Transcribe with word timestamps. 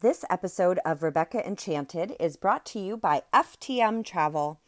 This 0.00 0.26
episode 0.28 0.78
of 0.84 1.02
Rebecca 1.02 1.42
Enchanted 1.46 2.16
is 2.20 2.36
brought 2.36 2.66
to 2.66 2.78
you 2.78 2.98
by 2.98 3.22
FTM 3.32 4.04
Travel. 4.04 4.60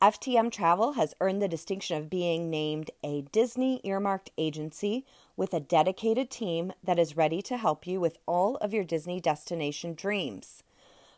FTM 0.00 0.52
Travel 0.52 0.92
has 0.92 1.16
earned 1.20 1.42
the 1.42 1.48
distinction 1.48 1.96
of 1.96 2.08
being 2.08 2.48
named 2.48 2.92
a 3.02 3.22
Disney 3.32 3.80
earmarked 3.82 4.30
agency 4.38 5.04
with 5.36 5.52
a 5.52 5.58
dedicated 5.58 6.30
team 6.30 6.72
that 6.84 6.96
is 6.96 7.16
ready 7.16 7.42
to 7.42 7.56
help 7.56 7.88
you 7.88 7.98
with 7.98 8.18
all 8.24 8.54
of 8.58 8.72
your 8.72 8.84
Disney 8.84 9.18
destination 9.20 9.94
dreams. 9.94 10.62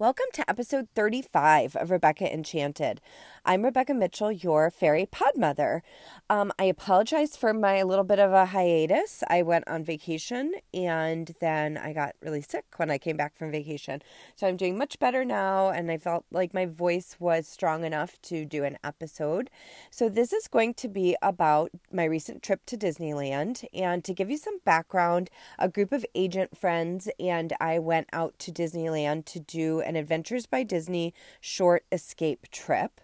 Welcome 0.00 0.26
to 0.34 0.48
episode 0.48 0.86
35 0.94 1.74
of 1.74 1.90
Rebecca 1.90 2.32
Enchanted. 2.32 3.00
I'm 3.48 3.64
Rebecca 3.64 3.94
Mitchell, 3.94 4.30
your 4.30 4.70
fairy 4.70 5.06
pod 5.06 5.34
mother. 5.34 5.82
Um, 6.28 6.52
I 6.58 6.64
apologize 6.64 7.34
for 7.34 7.54
my 7.54 7.82
little 7.82 8.04
bit 8.04 8.18
of 8.18 8.30
a 8.30 8.44
hiatus. 8.44 9.24
I 9.26 9.40
went 9.40 9.66
on 9.66 9.84
vacation 9.84 10.52
and 10.74 11.34
then 11.40 11.78
I 11.78 11.94
got 11.94 12.14
really 12.20 12.42
sick 12.42 12.66
when 12.76 12.90
I 12.90 12.98
came 12.98 13.16
back 13.16 13.34
from 13.34 13.50
vacation. 13.50 14.02
So 14.36 14.46
I'm 14.46 14.58
doing 14.58 14.76
much 14.76 14.98
better 14.98 15.24
now 15.24 15.70
and 15.70 15.90
I 15.90 15.96
felt 15.96 16.26
like 16.30 16.52
my 16.52 16.66
voice 16.66 17.16
was 17.18 17.48
strong 17.48 17.84
enough 17.84 18.20
to 18.24 18.44
do 18.44 18.64
an 18.64 18.76
episode. 18.84 19.48
So 19.90 20.10
this 20.10 20.34
is 20.34 20.46
going 20.46 20.74
to 20.74 20.88
be 20.88 21.16
about 21.22 21.70
my 21.90 22.04
recent 22.04 22.42
trip 22.42 22.66
to 22.66 22.76
Disneyland 22.76 23.64
and 23.72 24.04
to 24.04 24.12
give 24.12 24.28
you 24.28 24.36
some 24.36 24.58
background, 24.66 25.30
a 25.58 25.70
group 25.70 25.92
of 25.92 26.04
agent 26.14 26.54
friends 26.54 27.08
and 27.18 27.54
I 27.58 27.78
went 27.78 28.10
out 28.12 28.38
to 28.40 28.52
Disneyland 28.52 29.24
to 29.24 29.40
do 29.40 29.80
an 29.80 29.96
Adventures 29.96 30.44
by 30.44 30.64
Disney 30.64 31.14
short 31.40 31.86
escape 31.90 32.50
trip. 32.50 33.00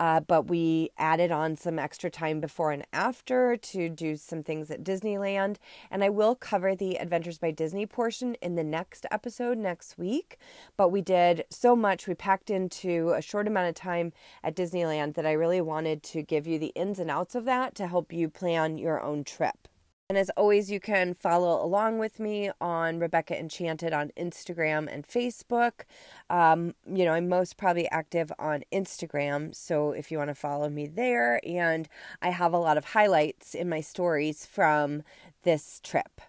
Uh, 0.00 0.20
but 0.20 0.48
we 0.48 0.90
added 0.98 1.30
on 1.30 1.56
some 1.56 1.78
extra 1.78 2.10
time 2.10 2.40
before 2.40 2.72
and 2.72 2.86
after 2.92 3.56
to 3.56 3.88
do 3.88 4.16
some 4.16 4.42
things 4.42 4.70
at 4.70 4.84
Disneyland. 4.84 5.56
And 5.90 6.04
I 6.04 6.08
will 6.08 6.34
cover 6.34 6.74
the 6.74 6.96
Adventures 6.96 7.38
by 7.38 7.50
Disney 7.50 7.86
portion 7.86 8.34
in 8.42 8.54
the 8.54 8.64
next 8.64 9.06
episode 9.10 9.58
next 9.58 9.98
week. 9.98 10.38
But 10.76 10.90
we 10.90 11.00
did 11.00 11.44
so 11.50 11.74
much, 11.74 12.06
we 12.06 12.14
packed 12.14 12.50
into 12.50 13.10
a 13.10 13.22
short 13.22 13.46
amount 13.46 13.68
of 13.68 13.74
time 13.74 14.12
at 14.42 14.56
Disneyland 14.56 15.14
that 15.14 15.26
I 15.26 15.32
really 15.32 15.60
wanted 15.60 16.02
to 16.04 16.22
give 16.22 16.46
you 16.46 16.58
the 16.58 16.72
ins 16.74 16.98
and 16.98 17.10
outs 17.10 17.34
of 17.34 17.44
that 17.44 17.74
to 17.76 17.86
help 17.86 18.12
you 18.12 18.28
plan 18.28 18.78
your 18.78 19.02
own 19.02 19.24
trip. 19.24 19.68
And 20.10 20.16
as 20.16 20.30
always, 20.38 20.70
you 20.70 20.80
can 20.80 21.12
follow 21.12 21.62
along 21.62 21.98
with 21.98 22.18
me 22.18 22.50
on 22.62 22.98
Rebecca 22.98 23.38
Enchanted 23.38 23.92
on 23.92 24.10
Instagram 24.16 24.88
and 24.90 25.06
Facebook. 25.06 25.82
Um, 26.30 26.74
you 26.86 27.04
know, 27.04 27.12
I'm 27.12 27.28
most 27.28 27.58
probably 27.58 27.86
active 27.90 28.32
on 28.38 28.62
Instagram, 28.72 29.54
so 29.54 29.90
if 29.92 30.10
you 30.10 30.16
want 30.16 30.28
to 30.28 30.34
follow 30.34 30.70
me 30.70 30.86
there, 30.86 31.46
and 31.46 31.90
I 32.22 32.30
have 32.30 32.54
a 32.54 32.58
lot 32.58 32.78
of 32.78 32.86
highlights 32.86 33.54
in 33.54 33.68
my 33.68 33.82
stories 33.82 34.46
from 34.46 35.02
this 35.42 35.78
trip. 35.84 36.22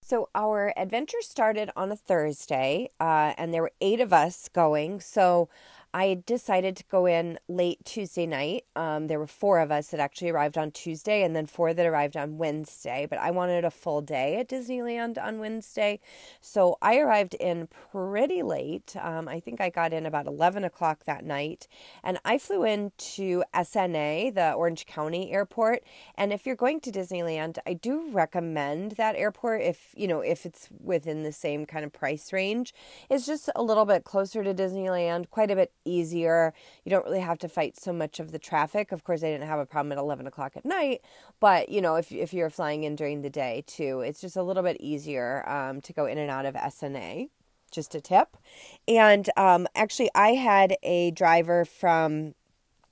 So, 0.00 0.30
our 0.34 0.72
adventure 0.74 1.20
started 1.20 1.68
on 1.76 1.92
a 1.92 1.96
Thursday, 1.96 2.88
uh, 2.98 3.34
and 3.36 3.52
there 3.52 3.60
were 3.60 3.72
eight 3.82 4.00
of 4.00 4.14
us 4.14 4.48
going. 4.48 5.00
So, 5.00 5.50
I 5.96 6.22
decided 6.26 6.76
to 6.76 6.84
go 6.90 7.06
in 7.06 7.38
late 7.48 7.82
Tuesday 7.86 8.26
night. 8.26 8.64
Um, 8.76 9.06
there 9.06 9.18
were 9.18 9.26
four 9.26 9.60
of 9.60 9.72
us 9.72 9.88
that 9.88 9.98
actually 9.98 10.28
arrived 10.28 10.58
on 10.58 10.70
Tuesday 10.70 11.22
and 11.22 11.34
then 11.34 11.46
four 11.46 11.72
that 11.72 11.86
arrived 11.86 12.18
on 12.18 12.36
Wednesday, 12.36 13.06
but 13.08 13.18
I 13.18 13.30
wanted 13.30 13.64
a 13.64 13.70
full 13.70 14.02
day 14.02 14.36
at 14.36 14.46
Disneyland 14.46 15.16
on 15.16 15.38
Wednesday. 15.38 16.00
So 16.42 16.76
I 16.82 16.98
arrived 16.98 17.32
in 17.32 17.68
pretty 17.68 18.42
late. 18.42 18.94
Um, 19.00 19.26
I 19.26 19.40
think 19.40 19.58
I 19.62 19.70
got 19.70 19.94
in 19.94 20.04
about 20.04 20.26
11 20.26 20.64
o'clock 20.64 21.06
that 21.06 21.24
night 21.24 21.66
and 22.04 22.18
I 22.26 22.36
flew 22.36 22.64
into 22.64 23.42
SNA, 23.54 24.34
the 24.34 24.52
Orange 24.52 24.84
County 24.84 25.32
airport. 25.32 25.82
And 26.14 26.30
if 26.30 26.44
you're 26.44 26.56
going 26.56 26.80
to 26.80 26.92
Disneyland, 26.92 27.56
I 27.66 27.72
do 27.72 28.10
recommend 28.10 28.92
that 28.92 29.16
airport 29.16 29.62
if, 29.62 29.94
you 29.96 30.08
know, 30.08 30.20
if 30.20 30.44
it's 30.44 30.68
within 30.78 31.22
the 31.22 31.32
same 31.32 31.64
kind 31.64 31.86
of 31.86 31.92
price 31.94 32.34
range. 32.34 32.74
It's 33.08 33.24
just 33.24 33.48
a 33.56 33.62
little 33.62 33.86
bit 33.86 34.04
closer 34.04 34.44
to 34.44 34.52
Disneyland, 34.52 35.30
quite 35.30 35.50
a 35.50 35.56
bit 35.56 35.72
easier. 35.86 36.52
You 36.84 36.90
don't 36.90 37.04
really 37.04 37.20
have 37.20 37.38
to 37.38 37.48
fight 37.48 37.76
so 37.78 37.92
much 37.92 38.20
of 38.20 38.32
the 38.32 38.38
traffic. 38.38 38.92
Of 38.92 39.04
course, 39.04 39.22
I 39.22 39.28
didn't 39.28 39.46
have 39.46 39.58
a 39.58 39.66
problem 39.66 39.92
at 39.92 39.98
11 39.98 40.26
o'clock 40.26 40.52
at 40.56 40.64
night, 40.64 41.02
but 41.40 41.68
you 41.68 41.80
know, 41.80 41.96
if, 41.96 42.12
if 42.12 42.34
you're 42.34 42.50
flying 42.50 42.84
in 42.84 42.96
during 42.96 43.22
the 43.22 43.30
day 43.30 43.64
too, 43.66 44.00
it's 44.00 44.20
just 44.20 44.36
a 44.36 44.42
little 44.42 44.62
bit 44.62 44.76
easier 44.80 45.48
um, 45.48 45.80
to 45.82 45.92
go 45.92 46.06
in 46.06 46.18
and 46.18 46.30
out 46.30 46.46
of 46.46 46.54
SNA. 46.54 47.28
Just 47.72 47.94
a 47.94 48.00
tip. 48.00 48.36
And 48.86 49.28
um, 49.36 49.66
actually, 49.74 50.08
I 50.14 50.30
had 50.30 50.76
a 50.82 51.10
driver 51.10 51.64
from 51.64 52.34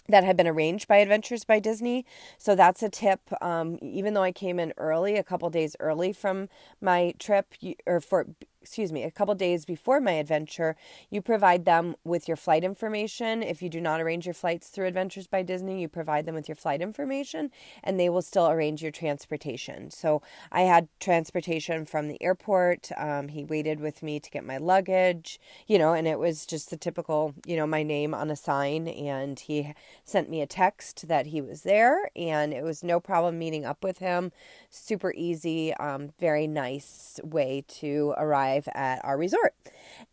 that 0.09 0.25
had 0.25 0.37
been 0.37 0.47
arranged 0.47 0.87
by 0.87 0.97
Adventures 0.97 1.45
by 1.45 1.59
Disney. 1.59 2.05
So 2.39 2.55
that's 2.55 2.83
a 2.83 2.89
tip. 2.89 3.21
Um, 3.43 3.79
even 3.81 4.15
though 4.15 4.23
I 4.23 4.33
came 4.33 4.59
in 4.59 4.73
early, 4.77 5.17
a 5.17 5.25
couple 5.25 5.49
days 5.51 5.77
early 5.81 6.13
from 6.13 6.49
my 6.81 7.15
trip, 7.19 7.55
or 7.87 8.01
for 8.01 8.27
excuse 8.65 8.93
me, 8.93 9.03
a 9.03 9.11
couple 9.11 9.35
days 9.35 9.67
before 9.67 10.01
my 10.01 10.13
adventure, 10.13 10.75
you 11.11 11.21
provide 11.21 11.67
them 11.67 11.95
with 12.03 12.27
your 12.27 12.37
flight 12.37 12.65
information. 12.65 13.43
If 13.43 13.61
you 13.61 13.69
do 13.69 13.79
not 13.79 14.01
arrange 14.01 14.25
your 14.25 14.33
flights 14.33 14.69
through 14.69 14.87
Adventures 14.87 15.27
by 15.27 15.43
Disney, 15.43 15.83
you 15.83 15.87
provide 15.87 16.25
them 16.25 16.35
with 16.35 16.49
your 16.49 16.57
flight 16.57 16.81
information 16.81 17.51
and 17.83 18.01
they 18.01 18.09
will 18.09 18.23
still 18.23 18.49
arrange 18.49 18.81
your 18.81 18.91
transportation. 18.91 19.91
So 19.91 20.23
I 20.51 20.63
had 20.63 20.89
transportation 20.99 21.85
from 21.85 22.09
the 22.09 22.21
airport. 22.23 22.89
Um, 22.97 23.29
he 23.29 23.45
waited 23.45 23.81
with 23.81 24.03
me 24.03 24.19
to 24.19 24.31
get 24.31 24.47
my 24.47 24.57
luggage, 24.57 25.39
you 25.67 25.79
know, 25.79 25.93
and 25.93 26.09
it 26.09 26.19
was 26.19 26.47
just 26.47 26.71
the 26.71 26.79
typical, 26.79 27.35
you 27.45 27.57
know, 27.57 27.67
my 27.67 27.83
name 27.83 28.15
on 28.15 28.31
a 28.31 28.37
sign. 28.37 28.89
And 28.89 29.39
he 29.39 29.75
sent 30.05 30.31
me 30.31 30.41
a 30.41 30.47
text 30.47 31.07
that 31.09 31.27
he 31.27 31.43
was 31.43 31.65
there 31.65 32.09
and 32.17 32.55
it 32.55 32.65
was 32.65 32.83
no 32.83 32.99
problem 32.99 33.39
meeting 33.39 33.67
up 33.67 33.85
with 33.85 33.99
him. 33.99 34.33
Super 34.71 35.13
easy, 35.15 35.75
um, 35.75 36.13
very 36.19 36.47
nice 36.47 37.21
way 37.23 37.63
to 37.69 38.15
arrive 38.17 38.54
at 38.75 39.05
our 39.05 39.17
resort. 39.17 39.55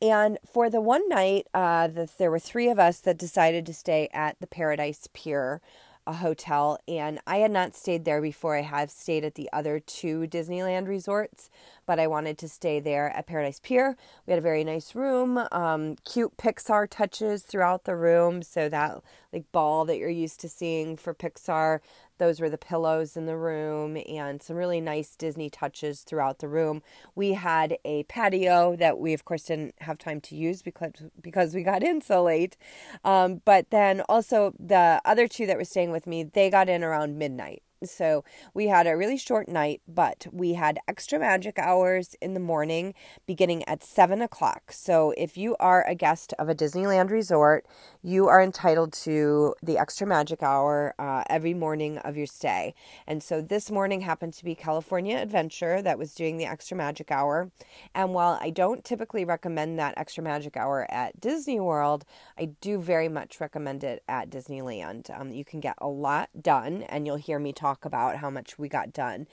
And 0.01 0.37
for 0.45 0.69
the 0.69 0.81
one 0.81 1.07
night, 1.09 1.47
uh, 1.53 1.87
the, 1.87 2.09
there 2.17 2.31
were 2.31 2.39
three 2.39 2.69
of 2.69 2.79
us 2.79 2.99
that 2.99 3.17
decided 3.17 3.65
to 3.65 3.73
stay 3.73 4.09
at 4.13 4.39
the 4.39 4.47
Paradise 4.47 5.07
Pier 5.13 5.61
a 6.07 6.13
hotel 6.13 6.79
and 6.87 7.19
I 7.27 7.37
had 7.37 7.51
not 7.51 7.75
stayed 7.75 8.05
there 8.05 8.21
before. 8.21 8.57
I 8.57 8.61
have 8.61 8.89
stayed 8.89 9.23
at 9.23 9.35
the 9.35 9.49
other 9.53 9.79
two 9.79 10.21
Disneyland 10.21 10.87
resorts, 10.87 11.49
but 11.85 11.99
I 11.99 12.07
wanted 12.07 12.37
to 12.39 12.49
stay 12.49 12.79
there 12.79 13.09
at 13.09 13.27
Paradise 13.27 13.59
Pier. 13.61 13.95
We 14.25 14.31
had 14.31 14.39
a 14.39 14.41
very 14.41 14.63
nice 14.63 14.95
room, 14.95 15.39
um, 15.51 15.95
cute 16.03 16.37
Pixar 16.37 16.87
touches 16.89 17.43
throughout 17.43 17.83
the 17.83 17.95
room. 17.95 18.41
So 18.41 18.67
that 18.69 19.01
like 19.31 19.51
ball 19.51 19.85
that 19.85 19.97
you're 19.97 20.09
used 20.09 20.39
to 20.41 20.49
seeing 20.49 20.97
for 20.97 21.13
Pixar, 21.13 21.79
those 22.17 22.39
were 22.39 22.49
the 22.49 22.57
pillows 22.57 23.17
in 23.17 23.25
the 23.25 23.37
room 23.37 23.97
and 24.07 24.41
some 24.41 24.55
really 24.55 24.81
nice 24.81 25.15
Disney 25.15 25.49
touches 25.49 26.01
throughout 26.01 26.39
the 26.39 26.47
room. 26.47 26.81
We 27.15 27.33
had 27.33 27.77
a 27.85 28.03
patio 28.03 28.75
that 28.77 28.99
we, 28.99 29.13
of 29.13 29.25
course, 29.25 29.43
didn't 29.43 29.75
have 29.81 29.97
time 29.97 30.21
to 30.21 30.35
use 30.35 30.61
because 30.61 30.91
because 31.21 31.55
we 31.55 31.63
got 31.63 31.83
in 31.83 32.01
so 32.01 32.23
late. 32.23 32.57
Um, 33.03 33.41
but 33.45 33.69
then 33.71 34.01
also 34.09 34.53
the 34.59 35.01
other 35.05 35.27
two 35.27 35.45
that 35.47 35.57
were 35.57 35.63
staying 35.65 35.91
with 35.91 36.07
me, 36.07 36.23
they 36.23 36.49
got 36.49 36.69
in 36.69 36.83
around 36.83 37.17
midnight. 37.17 37.63
So 37.83 38.23
we 38.53 38.67
had 38.67 38.85
a 38.85 38.95
really 38.95 39.17
short 39.17 39.49
night, 39.49 39.81
but 39.87 40.27
we 40.31 40.53
had 40.53 40.77
extra 40.87 41.17
magic 41.17 41.57
hours 41.57 42.15
in 42.21 42.35
the 42.35 42.39
morning 42.39 42.93
beginning 43.25 43.63
at 43.67 43.83
seven 43.83 44.21
o'clock. 44.21 44.71
So 44.71 45.15
if 45.17 45.35
you 45.35 45.55
are 45.59 45.83
a 45.87 45.95
guest 45.95 46.31
of 46.37 46.47
a 46.47 46.53
Disneyland 46.53 47.09
resort, 47.09 47.65
you 48.03 48.27
are 48.27 48.39
entitled 48.39 48.93
to 48.93 49.55
the 49.63 49.79
extra 49.79 50.05
magic 50.05 50.43
hour 50.43 50.93
uh, 50.99 51.23
every 51.27 51.55
morning 51.55 51.97
of 51.99 52.15
your 52.15 52.27
stay. 52.27 52.75
And 53.07 53.23
so 53.23 53.41
this 53.41 53.71
morning 53.71 54.01
happened 54.01 54.33
to 54.35 54.45
be 54.45 54.53
California 54.53 55.17
Adventure 55.17 55.81
that 55.81 55.97
was 55.97 56.13
doing 56.13 56.37
the 56.37 56.45
extra 56.45 56.77
magic 56.77 57.09
hour. 57.09 57.51
And 57.95 58.13
while 58.13 58.37
I 58.39 58.51
don't 58.51 58.85
typically 58.85 59.25
recommend 59.25 59.79
that 59.79 59.95
extra 59.97 60.23
magic 60.23 60.55
hour 60.55 60.85
at 60.91 61.19
Disney 61.19 61.59
World, 61.59 62.05
I 62.37 62.45
do 62.61 62.77
very 62.79 63.09
much 63.09 63.39
recommend 63.39 63.83
it 63.83 64.03
at 64.07 64.29
Disneyland. 64.29 65.09
Um, 65.19 65.31
you 65.31 65.43
can 65.43 65.59
get 65.59 65.75
a 65.79 65.87
lot 65.87 66.29
done, 66.39 66.83
and 66.83 67.07
you'll 67.07 67.15
hear 67.15 67.39
me 67.39 67.51
talk 67.51 67.70
about 67.85 68.17
how 68.17 68.29
much 68.29 68.57
we 68.57 68.69
got 68.69 68.93
done. 68.93 69.27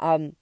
Um, 0.00 0.36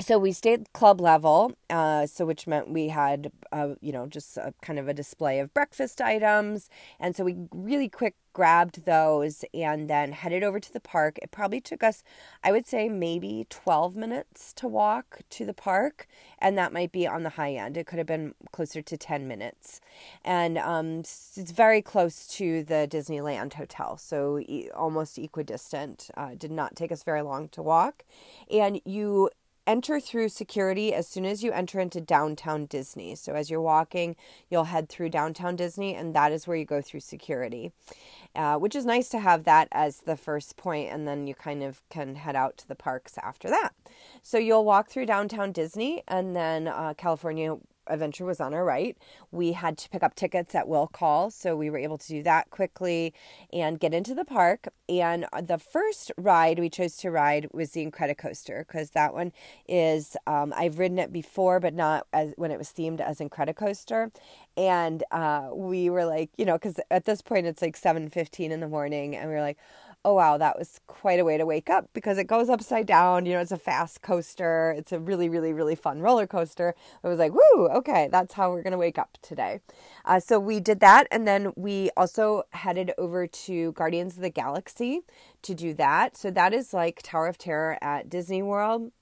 so 0.00 0.18
we 0.18 0.32
stayed 0.32 0.72
club 0.72 1.00
level, 1.00 1.52
uh, 1.68 2.06
so 2.06 2.24
which 2.24 2.46
meant 2.46 2.70
we 2.70 2.88
had, 2.88 3.30
uh, 3.52 3.74
you 3.80 3.92
know, 3.92 4.06
just 4.06 4.36
a, 4.36 4.54
kind 4.62 4.78
of 4.78 4.88
a 4.88 4.94
display 4.94 5.38
of 5.40 5.52
breakfast 5.52 6.00
items, 6.00 6.68
and 6.98 7.14
so 7.14 7.24
we 7.24 7.36
really 7.52 7.88
quick 7.88 8.14
grabbed 8.32 8.84
those 8.84 9.44
and 9.52 9.90
then 9.90 10.12
headed 10.12 10.44
over 10.44 10.60
to 10.60 10.72
the 10.72 10.78
park. 10.80 11.18
It 11.20 11.32
probably 11.32 11.60
took 11.60 11.82
us, 11.82 12.04
I 12.44 12.52
would 12.52 12.64
say, 12.64 12.88
maybe 12.88 13.46
twelve 13.50 13.96
minutes 13.96 14.52
to 14.54 14.68
walk 14.68 15.20
to 15.30 15.44
the 15.44 15.54
park, 15.54 16.06
and 16.38 16.56
that 16.56 16.72
might 16.72 16.92
be 16.92 17.06
on 17.06 17.24
the 17.24 17.30
high 17.30 17.54
end. 17.54 17.76
It 17.76 17.86
could 17.86 17.98
have 17.98 18.06
been 18.06 18.34
closer 18.52 18.82
to 18.82 18.96
ten 18.96 19.28
minutes, 19.28 19.80
and 20.24 20.56
um, 20.58 21.00
it's 21.00 21.50
very 21.50 21.82
close 21.82 22.26
to 22.28 22.62
the 22.62 22.88
Disneyland 22.90 23.54
Hotel, 23.54 23.96
so 23.96 24.38
e- 24.38 24.70
almost 24.74 25.18
equidistant. 25.18 26.10
Uh, 26.16 26.34
did 26.36 26.52
not 26.52 26.76
take 26.76 26.92
us 26.92 27.02
very 27.02 27.22
long 27.22 27.48
to 27.48 27.62
walk, 27.62 28.04
and 28.50 28.80
you 28.84 29.28
enter 29.70 30.00
through 30.00 30.28
security 30.28 30.92
as 30.92 31.06
soon 31.06 31.24
as 31.24 31.44
you 31.44 31.52
enter 31.52 31.78
into 31.78 32.00
downtown 32.00 32.66
Disney. 32.66 33.14
So 33.14 33.34
as 33.34 33.48
you're 33.48 33.60
walking, 33.60 34.16
you'll 34.50 34.64
head 34.64 34.88
through 34.88 35.10
downtown 35.10 35.54
Disney, 35.54 35.94
and 35.94 36.12
that 36.12 36.32
is 36.32 36.44
where 36.44 36.56
you 36.56 36.64
go 36.64 36.82
through 36.82 36.98
security, 37.00 37.70
uh, 38.34 38.56
which 38.56 38.74
is 38.74 38.84
nice 38.84 39.08
to 39.10 39.20
have 39.20 39.44
that 39.44 39.68
as 39.70 39.98
the 39.98 40.16
first 40.16 40.56
point, 40.56 40.90
and 40.90 41.06
then 41.06 41.28
you 41.28 41.36
kind 41.36 41.62
of 41.62 41.82
can 41.88 42.16
head 42.16 42.34
out 42.34 42.56
to 42.58 42.66
the 42.66 42.74
parks 42.74 43.16
after 43.22 43.48
that. 43.48 43.70
So 44.24 44.38
you'll 44.38 44.64
walk 44.64 44.90
through 44.90 45.06
downtown 45.06 45.52
Disney, 45.52 46.02
and 46.08 46.34
then 46.34 46.66
uh, 46.66 46.94
California 46.96 47.56
Adventure 47.90 48.24
was 48.24 48.40
on 48.40 48.54
our 48.54 48.64
right. 48.64 48.96
We 49.30 49.52
had 49.52 49.76
to 49.78 49.88
pick 49.88 50.02
up 50.02 50.14
tickets 50.14 50.54
at 50.54 50.68
will 50.68 50.86
call, 50.86 51.30
so 51.30 51.56
we 51.56 51.70
were 51.70 51.78
able 51.78 51.98
to 51.98 52.08
do 52.08 52.22
that 52.22 52.50
quickly 52.50 53.12
and 53.52 53.80
get 53.80 53.92
into 53.92 54.14
the 54.14 54.24
park. 54.24 54.68
And 54.88 55.26
the 55.42 55.58
first 55.58 56.12
ride 56.16 56.58
we 56.58 56.70
chose 56.70 56.96
to 56.98 57.10
ride 57.10 57.48
was 57.52 57.70
the 57.72 57.84
Incredicoaster 57.84 58.66
because 58.66 58.90
that 58.90 59.14
one 59.14 59.32
is 59.68 60.16
um, 60.26 60.52
I've 60.56 60.78
ridden 60.78 60.98
it 60.98 61.12
before, 61.12 61.60
but 61.60 61.74
not 61.74 62.06
as 62.12 62.32
when 62.36 62.50
it 62.50 62.58
was 62.58 62.68
themed 62.68 63.00
as 63.00 63.18
Incredicoaster. 63.18 64.10
And 64.56 65.04
uh, 65.10 65.50
we 65.52 65.90
were 65.90 66.04
like, 66.04 66.30
you 66.36 66.44
know, 66.44 66.54
because 66.54 66.80
at 66.90 67.04
this 67.04 67.22
point 67.22 67.46
it's 67.46 67.62
like 67.62 67.76
seven 67.76 68.08
fifteen 68.08 68.52
in 68.52 68.60
the 68.60 68.68
morning, 68.68 69.16
and 69.16 69.28
we 69.28 69.34
were 69.34 69.40
like 69.40 69.58
oh 70.04 70.14
wow, 70.14 70.38
that 70.38 70.58
was 70.58 70.80
quite 70.86 71.20
a 71.20 71.24
way 71.24 71.36
to 71.36 71.44
wake 71.44 71.68
up 71.68 71.88
because 71.92 72.16
it 72.16 72.26
goes 72.26 72.48
upside 72.48 72.86
down. 72.86 73.26
You 73.26 73.34
know, 73.34 73.40
it's 73.40 73.52
a 73.52 73.58
fast 73.58 74.00
coaster. 74.02 74.74
It's 74.76 74.92
a 74.92 74.98
really, 74.98 75.28
really, 75.28 75.52
really 75.52 75.74
fun 75.74 76.00
roller 76.00 76.26
coaster. 76.26 76.74
I 77.04 77.08
was 77.08 77.18
like, 77.18 77.32
woo, 77.32 77.68
okay, 77.68 78.08
that's 78.10 78.34
how 78.34 78.50
we're 78.50 78.62
going 78.62 78.72
to 78.72 78.78
wake 78.78 78.98
up 78.98 79.18
today. 79.22 79.60
Uh, 80.04 80.20
so 80.20 80.38
we 80.38 80.58
did 80.60 80.80
that. 80.80 81.06
And 81.10 81.26
then 81.26 81.52
we 81.56 81.90
also 81.96 82.44
headed 82.50 82.92
over 82.96 83.26
to 83.26 83.72
Guardians 83.72 84.16
of 84.16 84.22
the 84.22 84.30
Galaxy 84.30 85.00
to 85.42 85.54
do 85.54 85.74
that. 85.74 86.16
So 86.16 86.30
that 86.30 86.54
is 86.54 86.72
like 86.72 87.02
Tower 87.02 87.26
of 87.26 87.36
Terror 87.36 87.76
at 87.82 88.08
Disney 88.08 88.42
World 88.42 88.92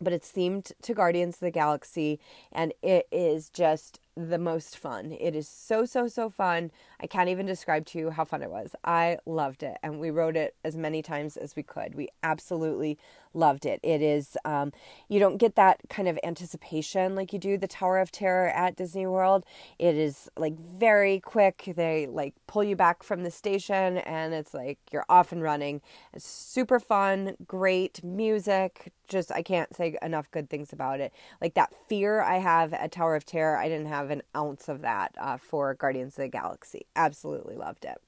but 0.00 0.12
it's 0.12 0.30
themed 0.30 0.72
to 0.82 0.94
Guardians 0.94 1.36
of 1.36 1.40
the 1.40 1.50
Galaxy 1.50 2.20
and 2.52 2.72
it 2.82 3.06
is 3.10 3.48
just 3.48 4.00
the 4.16 4.38
most 4.38 4.76
fun. 4.76 5.12
It 5.12 5.34
is 5.34 5.48
so, 5.48 5.84
so, 5.84 6.08
so 6.08 6.30
fun. 6.30 6.70
I 7.04 7.06
can't 7.06 7.28
even 7.28 7.46
describe 7.46 7.86
to 7.86 7.98
you 7.98 8.10
how 8.10 8.24
fun 8.24 8.42
it 8.42 8.50
was. 8.50 8.74
I 8.84 9.18
loved 9.26 9.62
it. 9.62 9.76
And 9.82 10.00
we 10.00 10.10
rode 10.10 10.36
it 10.36 10.54
as 10.64 10.76
many 10.76 11.02
times 11.02 11.36
as 11.36 11.54
we 11.54 11.62
could. 11.62 11.94
We 11.94 12.08
absolutely 12.22 12.98
loved 13.34 13.66
it. 13.66 13.80
It 13.82 14.00
is, 14.00 14.36
um, 14.44 14.72
you 15.08 15.18
don't 15.18 15.38
get 15.38 15.56
that 15.56 15.80
kind 15.88 16.06
of 16.06 16.18
anticipation 16.22 17.16
like 17.16 17.32
you 17.32 17.38
do 17.38 17.58
the 17.58 17.66
Tower 17.66 17.98
of 17.98 18.12
Terror 18.12 18.48
at 18.48 18.76
Disney 18.76 19.06
World. 19.06 19.44
It 19.78 19.96
is 19.96 20.30
like 20.36 20.56
very 20.58 21.18
quick. 21.18 21.72
They 21.76 22.06
like 22.06 22.34
pull 22.46 22.62
you 22.62 22.76
back 22.76 23.02
from 23.02 23.24
the 23.24 23.30
station 23.30 23.98
and 23.98 24.32
it's 24.32 24.54
like 24.54 24.78
you're 24.92 25.04
off 25.08 25.32
and 25.32 25.42
running. 25.42 25.82
It's 26.12 26.26
super 26.26 26.78
fun, 26.78 27.36
great 27.46 28.04
music. 28.04 28.92
Just, 29.08 29.32
I 29.32 29.42
can't 29.42 29.74
say 29.74 29.98
enough 30.00 30.30
good 30.30 30.48
things 30.48 30.72
about 30.72 31.00
it. 31.00 31.12
Like 31.40 31.54
that 31.54 31.74
fear 31.88 32.22
I 32.22 32.38
have 32.38 32.72
at 32.72 32.92
Tower 32.92 33.16
of 33.16 33.26
Terror, 33.26 33.58
I 33.58 33.68
didn't 33.68 33.86
have 33.86 34.04
have 34.04 34.10
an 34.10 34.22
ounce 34.36 34.68
of 34.68 34.82
that 34.82 35.14
uh, 35.18 35.36
for 35.36 35.74
Guardians 35.74 36.18
of 36.18 36.24
the 36.24 36.28
Galaxy. 36.28 36.86
Absolutely 36.96 37.56
loved 37.56 37.84
it. 37.84 37.98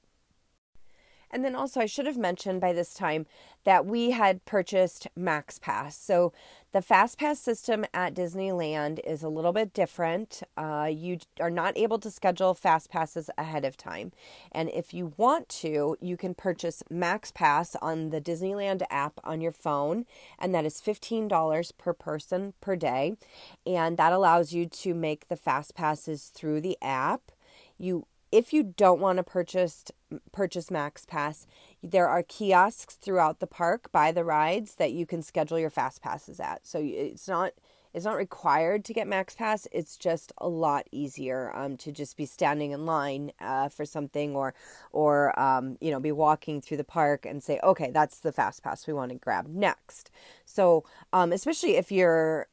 And 1.29 1.43
then 1.43 1.55
also, 1.55 1.81
I 1.81 1.85
should 1.85 2.05
have 2.05 2.17
mentioned 2.17 2.61
by 2.61 2.71
this 2.71 2.93
time 2.93 3.25
that 3.65 3.85
we 3.85 4.11
had 4.11 4.45
purchased 4.45 5.07
Max 5.15 5.59
Pass. 5.59 5.97
So, 5.97 6.31
the 6.73 6.81
Fast 6.81 7.17
Pass 7.17 7.39
system 7.39 7.85
at 7.93 8.13
Disneyland 8.13 8.99
is 9.05 9.23
a 9.23 9.29
little 9.29 9.51
bit 9.51 9.73
different. 9.73 10.43
Uh, 10.55 10.89
you 10.93 11.17
are 11.39 11.49
not 11.49 11.77
able 11.77 11.97
to 11.99 12.11
schedule 12.11 12.53
Fast 12.53 12.89
Passes 12.89 13.29
ahead 13.37 13.65
of 13.65 13.77
time. 13.77 14.11
And 14.51 14.69
if 14.69 14.93
you 14.93 15.13
want 15.17 15.49
to, 15.49 15.97
you 15.99 16.17
can 16.17 16.33
purchase 16.33 16.83
Max 16.89 17.31
Pass 17.31 17.75
on 17.81 18.09
the 18.09 18.21
Disneyland 18.21 18.83
app 18.89 19.19
on 19.23 19.41
your 19.41 19.51
phone. 19.51 20.05
And 20.37 20.53
that 20.53 20.65
is 20.65 20.81
$15 20.81 21.71
per 21.77 21.93
person 21.93 22.53
per 22.61 22.75
day. 22.75 23.17
And 23.65 23.97
that 23.97 24.13
allows 24.13 24.53
you 24.53 24.65
to 24.65 24.93
make 24.93 25.29
the 25.29 25.37
Fast 25.37 25.73
Passes 25.73 26.31
through 26.33 26.61
the 26.61 26.77
app. 26.81 27.31
You 27.77 28.05
if 28.31 28.53
you 28.53 28.63
don't 28.63 28.99
want 28.99 29.17
to 29.17 29.23
purchase 29.23 29.85
purchase 30.31 30.71
Max 30.71 31.05
Pass, 31.05 31.45
there 31.83 32.07
are 32.07 32.23
kiosks 32.23 32.95
throughout 32.95 33.39
the 33.39 33.47
park 33.47 33.91
by 33.91 34.11
the 34.11 34.23
rides 34.23 34.75
that 34.75 34.91
you 34.91 35.05
can 35.05 35.21
schedule 35.21 35.59
your 35.59 35.69
fast 35.69 36.01
passes 36.01 36.39
at. 36.39 36.65
So 36.65 36.79
it's 36.81 37.27
not 37.27 37.53
it's 37.93 38.05
not 38.05 38.17
required 38.17 38.85
to 38.85 38.93
get 38.93 39.07
Max 39.07 39.33
Pass. 39.33 39.67
It's 39.71 39.97
just 39.97 40.31
a 40.37 40.47
lot 40.47 40.87
easier 40.91 41.51
um, 41.55 41.77
to 41.77 41.91
just 41.91 42.15
be 42.15 42.25
standing 42.25 42.71
in 42.71 42.85
line 42.85 43.31
uh, 43.39 43.69
for 43.69 43.85
something, 43.85 44.35
or 44.35 44.53
or 44.91 45.37
um, 45.39 45.77
you 45.81 45.91
know 45.91 45.99
be 45.99 46.11
walking 46.11 46.61
through 46.61 46.77
the 46.77 46.83
park 46.83 47.25
and 47.25 47.41
say, 47.41 47.59
okay, 47.63 47.91
that's 47.91 48.19
the 48.19 48.31
Fast 48.31 48.63
Pass 48.63 48.87
we 48.87 48.93
want 48.93 49.11
to 49.11 49.17
grab 49.17 49.47
next. 49.47 50.11
So 50.45 50.83
um, 51.13 51.31
especially 51.31 51.75
if 51.75 51.91
you're 51.91 52.47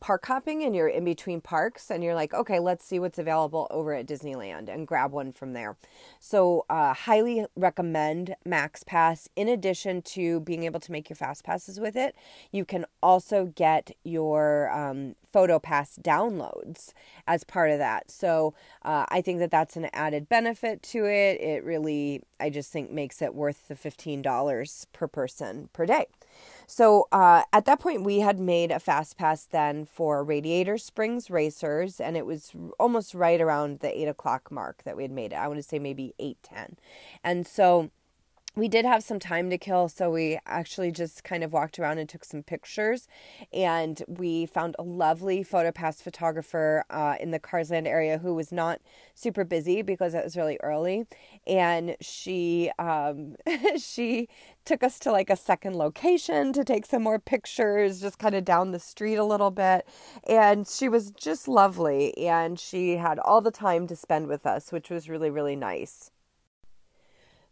park 0.00 0.26
hopping 0.26 0.62
and 0.62 0.74
you're 0.74 0.88
in 0.88 1.04
between 1.04 1.40
parks 1.40 1.90
and 1.90 2.02
you're 2.02 2.14
like, 2.14 2.34
okay, 2.34 2.58
let's 2.58 2.84
see 2.84 2.98
what's 2.98 3.18
available 3.18 3.66
over 3.70 3.94
at 3.94 4.06
Disneyland 4.06 4.68
and 4.68 4.86
grab 4.86 5.12
one 5.12 5.32
from 5.32 5.52
there. 5.52 5.76
So, 6.20 6.64
uh, 6.68 6.94
highly 6.94 7.46
recommend 7.56 8.36
Max 8.44 8.82
Pass. 8.84 9.28
In 9.36 9.48
addition 9.48 10.02
to 10.02 10.40
being 10.40 10.64
able 10.64 10.80
to 10.80 10.92
make 10.92 11.08
your 11.08 11.16
fast 11.16 11.44
passes 11.44 11.78
with 11.78 11.96
it, 11.96 12.14
you 12.50 12.64
can 12.64 12.86
also 13.02 13.46
get 13.46 13.92
your 14.04 14.70
um, 14.70 15.14
photo 15.32 15.58
pass 15.58 15.98
downloads 16.00 16.92
as 17.26 17.44
part 17.44 17.70
of 17.70 17.78
that. 17.78 18.10
So, 18.10 18.54
uh, 18.82 19.06
I 19.08 19.20
think 19.20 19.38
that 19.38 19.50
that's 19.50 19.76
an 19.76 19.88
added 19.92 20.28
benefit 20.28 20.82
to 20.84 21.06
it. 21.06 21.40
It 21.40 21.64
really, 21.64 22.22
I 22.40 22.50
just 22.50 22.72
think, 22.72 22.90
makes 22.90 23.22
it 23.22 23.34
worth 23.34 23.68
the 23.68 23.74
$15 23.74 24.86
per 24.92 25.08
person 25.08 25.68
per 25.72 25.86
day. 25.86 26.06
So 26.66 27.08
uh, 27.12 27.42
at 27.52 27.64
that 27.66 27.80
point, 27.80 28.04
we 28.04 28.20
had 28.20 28.38
made 28.38 28.70
a 28.70 28.78
fast 28.78 29.16
pass 29.16 29.44
then 29.44 29.84
for 29.84 30.24
Radiator 30.24 30.78
Springs 30.78 31.30
Racers, 31.30 32.00
and 32.00 32.16
it 32.16 32.26
was 32.26 32.52
almost 32.78 33.14
right 33.14 33.40
around 33.40 33.80
the 33.80 34.00
eight 34.00 34.08
o'clock 34.08 34.50
mark 34.50 34.82
that 34.84 34.96
we 34.96 35.02
had 35.02 35.12
made 35.12 35.32
it. 35.32 35.36
I 35.36 35.48
want 35.48 35.58
to 35.58 35.62
say 35.62 35.78
maybe 35.78 36.14
eight 36.18 36.38
ten, 36.42 36.76
and 37.22 37.46
so 37.46 37.90
we 38.54 38.68
did 38.68 38.84
have 38.84 39.02
some 39.02 39.18
time 39.18 39.48
to 39.48 39.56
kill, 39.56 39.88
so 39.88 40.10
we 40.10 40.38
actually 40.46 40.92
just 40.92 41.24
kind 41.24 41.42
of 41.42 41.54
walked 41.54 41.78
around 41.78 41.98
and 41.98 42.08
took 42.08 42.22
some 42.22 42.42
pictures. 42.42 43.08
And 43.50 44.02
we 44.06 44.44
found 44.44 44.76
a 44.78 44.82
lovely 44.82 45.42
PhotoPass 45.42 46.02
photographer 46.02 46.84
uh, 46.90 47.16
in 47.18 47.30
the 47.30 47.40
Carsland 47.40 47.86
area 47.86 48.18
who 48.18 48.34
was 48.34 48.52
not 48.52 48.80
super 49.14 49.44
busy 49.44 49.80
because 49.80 50.12
it 50.12 50.22
was 50.22 50.36
really 50.36 50.58
early. 50.62 51.06
And 51.46 51.96
she 52.02 52.70
um, 52.78 53.36
she 53.78 54.28
took 54.66 54.82
us 54.82 54.98
to 55.00 55.12
like 55.12 55.30
a 55.30 55.36
second 55.36 55.76
location 55.76 56.52
to 56.52 56.62
take 56.62 56.84
some 56.84 57.02
more 57.02 57.18
pictures, 57.18 58.02
just 58.02 58.18
kind 58.18 58.34
of 58.34 58.44
down 58.44 58.72
the 58.72 58.78
street 58.78 59.16
a 59.16 59.24
little 59.24 59.50
bit. 59.50 59.88
And 60.28 60.68
she 60.68 60.90
was 60.90 61.10
just 61.12 61.48
lovely, 61.48 62.16
and 62.18 62.60
she 62.60 62.96
had 62.96 63.18
all 63.18 63.40
the 63.40 63.50
time 63.50 63.86
to 63.86 63.96
spend 63.96 64.26
with 64.26 64.44
us, 64.44 64.72
which 64.72 64.90
was 64.90 65.08
really 65.08 65.30
really 65.30 65.56
nice. 65.56 66.10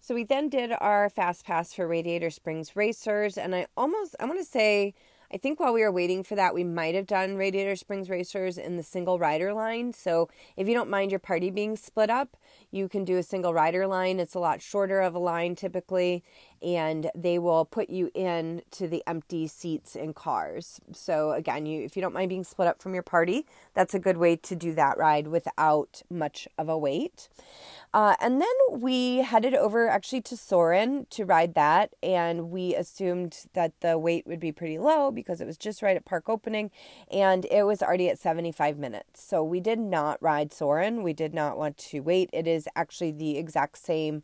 So 0.02 0.14
we 0.14 0.24
then 0.24 0.48
did 0.48 0.72
our 0.80 1.10
fast 1.10 1.44
pass 1.44 1.74
for 1.74 1.86
Radiator 1.86 2.30
Springs 2.30 2.74
Racers, 2.74 3.36
and 3.36 3.54
I 3.54 3.66
almost 3.76 4.16
I 4.18 4.24
want 4.24 4.38
to 4.38 4.44
say 4.46 4.94
I 5.32 5.36
think 5.36 5.60
while 5.60 5.72
we 5.72 5.82
were 5.82 5.92
waiting 5.92 6.24
for 6.24 6.34
that, 6.34 6.54
we 6.54 6.64
might 6.64 6.96
have 6.96 7.06
done 7.06 7.36
Radiator 7.36 7.76
Springs 7.76 8.10
Racers 8.10 8.58
in 8.58 8.76
the 8.76 8.82
single 8.82 9.18
rider 9.18 9.52
line. 9.52 9.92
So 9.92 10.28
if 10.56 10.66
you 10.66 10.74
don't 10.74 10.90
mind 10.90 11.12
your 11.12 11.20
party 11.20 11.50
being 11.50 11.76
split 11.76 12.10
up, 12.10 12.36
you 12.72 12.88
can 12.88 13.04
do 13.04 13.16
a 13.16 13.22
single 13.22 13.54
rider 13.54 13.86
line. 13.86 14.18
It's 14.18 14.34
a 14.34 14.40
lot 14.40 14.60
shorter 14.60 15.00
of 15.00 15.14
a 15.14 15.20
line 15.20 15.54
typically, 15.54 16.24
and 16.62 17.10
they 17.14 17.38
will 17.38 17.64
put 17.64 17.90
you 17.90 18.10
in 18.14 18.62
to 18.72 18.86
the 18.86 19.02
empty 19.06 19.46
seats 19.46 19.96
in 19.96 20.12
cars. 20.12 20.80
So 20.92 21.32
again, 21.32 21.66
you 21.66 21.82
if 21.84 21.96
you 21.96 22.02
don't 22.02 22.14
mind 22.14 22.28
being 22.28 22.44
split 22.44 22.68
up 22.68 22.80
from 22.80 22.94
your 22.94 23.02
party, 23.02 23.46
that's 23.74 23.94
a 23.94 23.98
good 23.98 24.16
way 24.16 24.36
to 24.36 24.56
do 24.56 24.74
that 24.74 24.98
ride 24.98 25.28
without 25.28 26.02
much 26.10 26.46
of 26.58 26.68
a 26.68 26.76
wait. 26.76 27.28
Uh, 27.92 28.14
and 28.20 28.40
then 28.40 28.80
we 28.80 29.16
headed 29.18 29.52
over 29.54 29.88
actually 29.88 30.20
to 30.20 30.36
Soarin' 30.36 31.06
to 31.10 31.24
ride 31.24 31.54
that, 31.54 31.92
and 32.02 32.50
we 32.50 32.74
assumed 32.74 33.46
that 33.54 33.72
the 33.80 33.98
wait 33.98 34.26
would 34.28 34.38
be 34.38 34.52
pretty 34.52 34.78
low 34.78 35.10
because 35.10 35.40
it 35.40 35.46
was 35.46 35.58
just 35.58 35.82
right 35.82 35.96
at 35.96 36.04
park 36.04 36.28
opening, 36.28 36.70
and 37.10 37.46
it 37.46 37.64
was 37.64 37.82
already 37.82 38.08
at 38.08 38.18
75 38.18 38.78
minutes. 38.78 39.24
So 39.24 39.42
we 39.42 39.58
did 39.58 39.80
not 39.80 40.22
ride 40.22 40.52
Soarin'. 40.52 41.02
We 41.02 41.12
did 41.12 41.34
not 41.34 41.58
want 41.58 41.78
to 41.78 42.00
wait. 42.00 42.30
It 42.32 42.46
is 42.46 42.68
actually 42.76 43.10
the 43.10 43.36
exact 43.38 43.78
same 43.78 44.22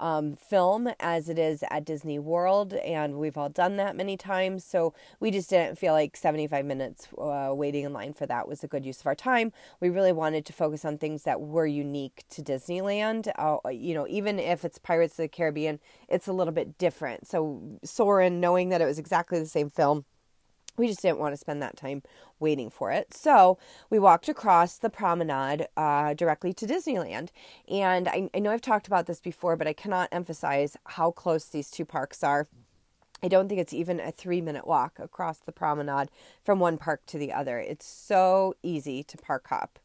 um, 0.00 0.34
film 0.34 0.88
as 1.00 1.28
it 1.28 1.38
is 1.38 1.62
at 1.70 1.84
Disney 1.84 2.18
World, 2.18 2.74
and 2.74 3.14
we've 3.14 3.36
all 3.36 3.48
done 3.48 3.76
that 3.76 3.96
many 3.96 4.16
times. 4.16 4.64
So 4.64 4.94
we 5.20 5.30
just 5.30 5.50
didn't 5.50 5.78
feel 5.78 5.92
like 5.92 6.16
75 6.16 6.64
minutes 6.64 7.08
uh, 7.18 7.50
waiting 7.52 7.84
in 7.84 7.92
line 7.92 8.12
for 8.12 8.26
that 8.26 8.48
was 8.48 8.64
a 8.64 8.68
good 8.68 8.84
use 8.84 9.00
of 9.00 9.06
our 9.06 9.14
time. 9.14 9.52
We 9.80 9.88
really 9.88 10.12
wanted 10.12 10.44
to 10.46 10.52
focus 10.52 10.84
on 10.84 10.98
things 10.98 11.22
that 11.24 11.40
were 11.40 11.66
unique 11.66 12.24
to 12.30 12.42
Disneyland. 12.42 13.30
Uh, 13.36 13.68
you 13.68 13.94
know, 13.94 14.06
even 14.08 14.38
if 14.38 14.64
it's 14.64 14.78
Pirates 14.78 15.14
of 15.14 15.24
the 15.24 15.28
Caribbean, 15.28 15.80
it's 16.08 16.26
a 16.26 16.32
little 16.32 16.52
bit 16.52 16.78
different. 16.78 17.26
So 17.26 17.78
Soarin', 17.84 18.40
knowing 18.40 18.68
that 18.70 18.80
it 18.80 18.86
was 18.86 18.98
exactly 18.98 19.38
the 19.38 19.46
same 19.46 19.70
film 19.70 20.04
we 20.76 20.88
just 20.88 21.02
didn't 21.02 21.18
want 21.18 21.32
to 21.32 21.38
spend 21.38 21.62
that 21.62 21.76
time 21.76 22.02
waiting 22.40 22.70
for 22.70 22.90
it. 22.90 23.14
So 23.14 23.58
we 23.90 23.98
walked 23.98 24.28
across 24.28 24.76
the 24.76 24.90
promenade 24.90 25.68
uh, 25.76 26.14
directly 26.14 26.52
to 26.54 26.66
Disneyland. 26.66 27.28
And 27.68 28.08
I, 28.08 28.30
I 28.34 28.38
know 28.38 28.50
I've 28.50 28.60
talked 28.60 28.86
about 28.86 29.06
this 29.06 29.20
before, 29.20 29.56
but 29.56 29.66
I 29.66 29.72
cannot 29.72 30.08
emphasize 30.12 30.76
how 30.86 31.10
close 31.10 31.46
these 31.46 31.70
two 31.70 31.84
parks 31.84 32.22
are. 32.22 32.48
I 33.22 33.28
don't 33.28 33.48
think 33.48 33.60
it's 33.60 33.72
even 33.72 34.00
a 34.00 34.12
three 34.12 34.42
minute 34.42 34.66
walk 34.66 34.98
across 34.98 35.38
the 35.38 35.52
promenade 35.52 36.10
from 36.44 36.58
one 36.58 36.76
park 36.76 37.06
to 37.06 37.18
the 37.18 37.32
other. 37.32 37.58
It's 37.58 37.86
so 37.86 38.54
easy 38.62 39.02
to 39.04 39.16
park 39.16 39.46
up. 39.50 39.78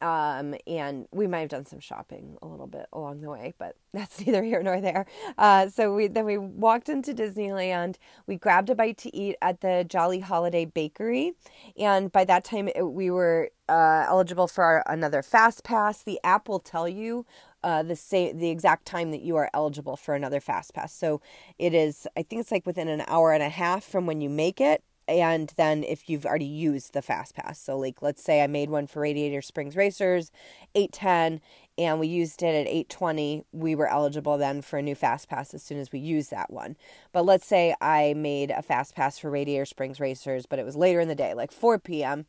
Um, 0.00 0.54
and 0.66 1.06
we 1.12 1.26
might 1.26 1.40
have 1.40 1.48
done 1.50 1.66
some 1.66 1.80
shopping 1.80 2.36
a 2.40 2.46
little 2.46 2.66
bit 2.66 2.86
along 2.92 3.20
the 3.20 3.30
way, 3.30 3.54
but 3.58 3.76
that's 3.92 4.24
neither 4.24 4.42
here 4.42 4.62
nor 4.62 4.80
there. 4.80 5.06
Uh, 5.36 5.68
so 5.68 5.94
we 5.94 6.08
then 6.08 6.24
we 6.24 6.38
walked 6.38 6.88
into 6.88 7.12
Disneyland. 7.12 7.96
We 8.26 8.36
grabbed 8.36 8.70
a 8.70 8.74
bite 8.74 8.98
to 8.98 9.14
eat 9.14 9.36
at 9.42 9.60
the 9.60 9.84
Jolly 9.88 10.20
Holiday 10.20 10.64
Bakery, 10.64 11.32
and 11.78 12.10
by 12.10 12.24
that 12.24 12.44
time 12.44 12.68
it, 12.68 12.82
we 12.82 13.10
were 13.10 13.50
uh, 13.68 14.04
eligible 14.08 14.48
for 14.48 14.64
our, 14.64 14.82
another 14.86 15.22
Fast 15.22 15.64
Pass. 15.64 16.02
The 16.02 16.20
app 16.24 16.48
will 16.48 16.60
tell 16.60 16.88
you 16.88 17.26
uh, 17.62 17.82
the 17.82 17.96
same 17.96 18.38
the 18.38 18.50
exact 18.50 18.86
time 18.86 19.10
that 19.10 19.22
you 19.22 19.36
are 19.36 19.50
eligible 19.52 19.96
for 19.96 20.14
another 20.14 20.40
Fast 20.40 20.74
Pass. 20.74 20.94
So 20.94 21.20
it 21.58 21.74
is, 21.74 22.06
I 22.16 22.22
think 22.22 22.40
it's 22.40 22.50
like 22.50 22.66
within 22.66 22.88
an 22.88 23.04
hour 23.06 23.32
and 23.32 23.42
a 23.42 23.48
half 23.48 23.84
from 23.84 24.06
when 24.06 24.20
you 24.20 24.30
make 24.30 24.60
it 24.60 24.82
and 25.10 25.52
then 25.56 25.82
if 25.82 26.08
you've 26.08 26.24
already 26.24 26.44
used 26.44 26.92
the 26.92 27.02
fast 27.02 27.34
pass. 27.34 27.60
So 27.60 27.76
like 27.78 28.00
let's 28.02 28.22
say 28.22 28.42
i 28.42 28.46
made 28.46 28.70
one 28.70 28.86
for 28.86 29.00
radiator 29.00 29.42
springs 29.42 29.76
racers 29.76 30.30
810 30.74 31.40
and 31.78 31.98
we 31.98 32.06
used 32.06 32.42
it 32.42 32.54
at 32.54 32.66
820 32.66 33.44
we 33.52 33.74
were 33.74 33.88
eligible 33.88 34.38
then 34.38 34.62
for 34.62 34.78
a 34.78 34.82
new 34.82 34.94
fast 34.94 35.28
pass 35.28 35.52
as 35.54 35.62
soon 35.62 35.78
as 35.78 35.92
we 35.92 35.98
used 35.98 36.30
that 36.30 36.50
one. 36.50 36.76
But 37.12 37.24
let's 37.24 37.46
say 37.46 37.74
i 37.80 38.14
made 38.16 38.50
a 38.50 38.62
fast 38.62 38.94
pass 38.94 39.18
for 39.18 39.30
radiator 39.30 39.64
springs 39.66 40.00
racers 40.00 40.46
but 40.46 40.58
it 40.58 40.64
was 40.64 40.76
later 40.76 41.00
in 41.00 41.08
the 41.08 41.14
day 41.14 41.34
like 41.34 41.52
4 41.52 41.78
p.m 41.78 42.26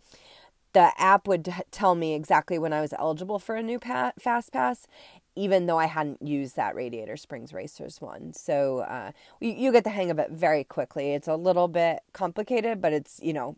the 0.73 0.91
app 0.97 1.27
would 1.27 1.53
tell 1.71 1.95
me 1.95 2.13
exactly 2.13 2.57
when 2.57 2.73
I 2.73 2.81
was 2.81 2.93
eligible 2.93 3.39
for 3.39 3.55
a 3.55 3.63
new 3.63 3.79
pa- 3.79 4.13
fast 4.17 4.53
pass, 4.53 4.87
even 5.35 5.65
though 5.65 5.77
I 5.77 5.85
hadn't 5.85 6.21
used 6.21 6.55
that 6.57 6.75
Radiator 6.75 7.15
Springs 7.15 7.53
Racers 7.53 8.01
one. 8.01 8.33
So 8.33 8.79
uh, 8.79 9.11
you, 9.39 9.51
you, 9.51 9.71
get 9.71 9.85
the 9.85 9.89
hang 9.89 10.11
of 10.11 10.19
it 10.19 10.31
very 10.31 10.63
quickly. 10.63 11.13
It's 11.13 11.27
a 11.27 11.35
little 11.35 11.69
bit 11.69 12.01
complicated, 12.11 12.81
but 12.81 12.91
it's 12.91 13.19
you 13.23 13.33
know 13.33 13.55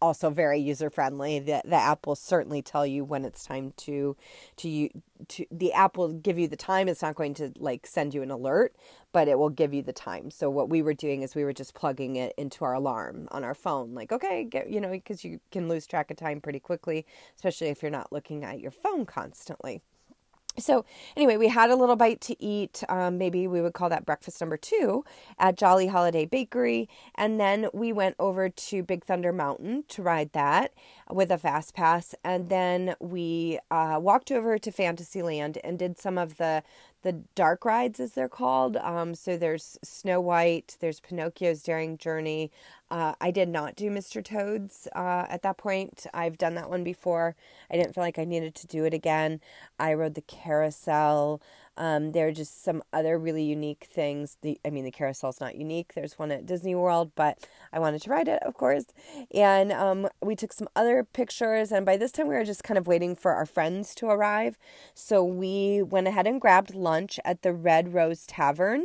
also 0.00 0.30
very 0.30 0.58
user 0.58 0.88
friendly. 0.88 1.38
The 1.38 1.62
the 1.64 1.76
app 1.76 2.06
will 2.06 2.16
certainly 2.16 2.62
tell 2.62 2.86
you 2.86 3.04
when 3.04 3.24
it's 3.24 3.44
time 3.44 3.74
to 3.78 4.16
to 4.56 4.88
to 5.28 5.46
the 5.50 5.72
app 5.74 5.98
will 5.98 6.12
give 6.12 6.38
you 6.38 6.48
the 6.48 6.56
time. 6.56 6.88
It's 6.88 7.02
not 7.02 7.16
going 7.16 7.34
to 7.34 7.52
like 7.58 7.86
send 7.86 8.14
you 8.14 8.22
an 8.22 8.30
alert, 8.30 8.74
but 9.12 9.28
it 9.28 9.38
will 9.38 9.50
give 9.50 9.74
you 9.74 9.82
the 9.82 9.92
time. 9.92 10.30
So 10.30 10.48
what 10.48 10.70
we 10.70 10.80
were 10.80 10.94
doing 10.94 11.20
is 11.20 11.34
we 11.34 11.44
were 11.44 11.52
just 11.52 11.74
plugging 11.74 12.16
it 12.16 12.32
into 12.38 12.64
our 12.64 12.72
alarm 12.72 13.28
on 13.30 13.44
our 13.44 13.54
phone. 13.54 13.94
Like 13.94 14.10
okay, 14.10 14.44
get 14.44 14.70
you 14.70 14.80
know 14.80 14.90
because 14.90 15.22
you 15.22 15.40
can 15.52 15.68
lose 15.68 15.86
track 15.86 16.10
of 16.10 16.16
time 16.16 16.40
pretty 16.40 16.60
quickly, 16.60 17.04
especially 17.36 17.68
if 17.68 17.82
you're 17.82 17.90
not 17.90 18.10
looking 18.10 18.42
at 18.42 18.60
your 18.60 18.70
phone 18.70 19.04
constantly 19.04 19.82
so 20.60 20.84
anyway 21.16 21.36
we 21.36 21.48
had 21.48 21.70
a 21.70 21.76
little 21.76 21.96
bite 21.96 22.20
to 22.22 22.42
eat. 22.42 22.82
Um, 22.88 23.18
maybe 23.18 23.46
we 23.46 23.60
would 23.60 23.74
call 23.74 23.88
that 23.88 24.06
breakfast 24.06 24.40
number 24.40 24.56
two 24.56 25.04
at 25.38 25.56
jolly 25.56 25.88
holiday 25.88 26.24
bakery. 26.24 26.88
And 27.14 27.40
then 27.40 27.68
we 27.72 27.92
went 27.92 28.16
over 28.18 28.48
to 28.48 28.82
big 28.82 29.04
thunder 29.04 29.32
mountain 29.32 29.84
to 29.88 30.02
ride 30.02 30.32
that 30.32 30.72
with 31.10 31.30
a 31.30 31.38
fast 31.38 31.74
pass. 31.74 32.14
And 32.24 32.48
then 32.48 32.94
we 33.00 33.58
uh, 33.70 33.98
walked 34.00 34.30
over 34.30 34.58
to 34.58 34.70
fantasyland 34.70 35.58
and 35.64 35.78
did 35.78 35.98
some 35.98 36.18
of 36.18 36.36
the 36.36 36.62
the 37.02 37.12
dark 37.34 37.64
rides 37.64 37.98
as 37.98 38.12
they're 38.12 38.28
called. 38.28 38.76
Um, 38.76 39.14
so 39.14 39.38
there's 39.38 39.78
snow 39.82 40.20
white 40.20 40.76
there's 40.80 41.00
pinocchio's 41.00 41.62
daring 41.62 41.96
journey 41.96 42.50
uh, 42.90 43.14
i 43.20 43.30
did 43.30 43.48
not 43.48 43.76
do 43.76 43.90
mr 43.90 44.24
toad's 44.24 44.88
uh, 44.94 45.26
at 45.28 45.42
that 45.42 45.56
point 45.56 46.06
i've 46.14 46.38
done 46.38 46.54
that 46.54 46.70
one 46.70 46.84
before 46.84 47.34
i 47.70 47.76
didn't 47.76 47.94
feel 47.94 48.04
like 48.04 48.18
i 48.18 48.24
needed 48.24 48.54
to 48.54 48.66
do 48.66 48.84
it 48.84 48.94
again 48.94 49.40
i 49.78 49.92
rode 49.92 50.14
the 50.14 50.22
carousel 50.22 51.40
um, 51.80 52.12
there 52.12 52.28
are 52.28 52.32
just 52.32 52.62
some 52.62 52.82
other 52.92 53.18
really 53.18 53.42
unique 53.42 53.88
things. 53.90 54.36
The, 54.42 54.60
I 54.66 54.68
mean, 54.70 54.84
the 54.84 54.90
carousel's 54.90 55.40
not 55.40 55.56
unique. 55.56 55.94
There's 55.94 56.18
one 56.18 56.30
at 56.30 56.44
Disney 56.44 56.74
World, 56.74 57.12
but 57.14 57.38
I 57.72 57.78
wanted 57.78 58.02
to 58.02 58.10
ride 58.10 58.28
it, 58.28 58.42
of 58.42 58.52
course. 58.52 58.84
And 59.32 59.72
um, 59.72 60.06
we 60.20 60.36
took 60.36 60.52
some 60.52 60.68
other 60.76 61.02
pictures. 61.04 61.72
And 61.72 61.86
by 61.86 61.96
this 61.96 62.12
time, 62.12 62.28
we 62.28 62.34
were 62.34 62.44
just 62.44 62.64
kind 62.64 62.76
of 62.76 62.86
waiting 62.86 63.16
for 63.16 63.32
our 63.32 63.46
friends 63.46 63.94
to 63.94 64.08
arrive. 64.08 64.58
So 64.94 65.24
we 65.24 65.82
went 65.82 66.06
ahead 66.06 66.26
and 66.26 66.38
grabbed 66.38 66.74
lunch 66.74 67.18
at 67.24 67.40
the 67.40 67.54
Red 67.54 67.94
Rose 67.94 68.26
Tavern 68.26 68.84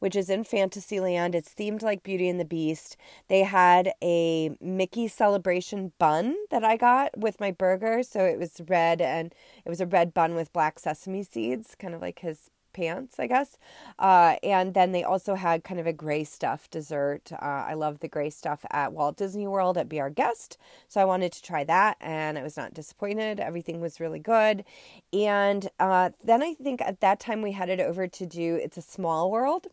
which 0.00 0.16
is 0.16 0.28
in 0.28 0.44
Fantasyland. 0.44 1.34
It's 1.34 1.54
themed 1.54 1.82
like 1.82 2.02
Beauty 2.02 2.28
and 2.28 2.40
the 2.40 2.44
Beast. 2.44 2.96
They 3.28 3.44
had 3.44 3.92
a 4.02 4.56
Mickey 4.60 5.08
celebration 5.08 5.92
bun 5.98 6.36
that 6.50 6.64
I 6.64 6.76
got 6.76 7.16
with 7.16 7.38
my 7.38 7.52
burger. 7.52 8.02
So 8.02 8.24
it 8.24 8.38
was 8.38 8.60
red 8.68 9.00
and 9.00 9.32
it 9.64 9.68
was 9.68 9.80
a 9.80 9.86
red 9.86 10.12
bun 10.12 10.34
with 10.34 10.52
black 10.52 10.78
sesame 10.78 11.22
seeds, 11.22 11.76
kind 11.78 11.94
of 11.94 12.00
like 12.00 12.18
his 12.18 12.50
pants, 12.72 13.18
I 13.18 13.26
guess. 13.26 13.58
Uh, 13.98 14.36
and 14.42 14.74
then 14.74 14.92
they 14.92 15.04
also 15.04 15.34
had 15.34 15.64
kind 15.64 15.80
of 15.80 15.86
a 15.86 15.92
gray 15.92 16.24
stuff 16.24 16.70
dessert. 16.70 17.32
Uh, 17.32 17.44
I 17.44 17.74
love 17.74 18.00
the 18.00 18.08
gray 18.08 18.30
stuff 18.30 18.64
at 18.70 18.92
Walt 18.92 19.16
Disney 19.16 19.46
World 19.46 19.76
at 19.76 19.88
Be 19.88 20.00
Our 20.00 20.10
Guest. 20.10 20.56
So 20.88 21.00
I 21.00 21.04
wanted 21.04 21.32
to 21.32 21.42
try 21.42 21.64
that 21.64 21.96
and 22.00 22.38
I 22.38 22.42
was 22.42 22.56
not 22.56 22.74
disappointed. 22.74 23.40
Everything 23.40 23.80
was 23.80 24.00
really 24.00 24.18
good. 24.18 24.64
And 25.12 25.68
uh, 25.78 26.10
then 26.24 26.42
I 26.42 26.54
think 26.54 26.80
at 26.80 27.00
that 27.00 27.20
time 27.20 27.42
we 27.42 27.52
headed 27.52 27.80
over 27.80 28.06
to 28.06 28.26
do 28.26 28.56
It's 28.56 28.76
a 28.76 28.82
Small 28.82 29.30
World. 29.30 29.68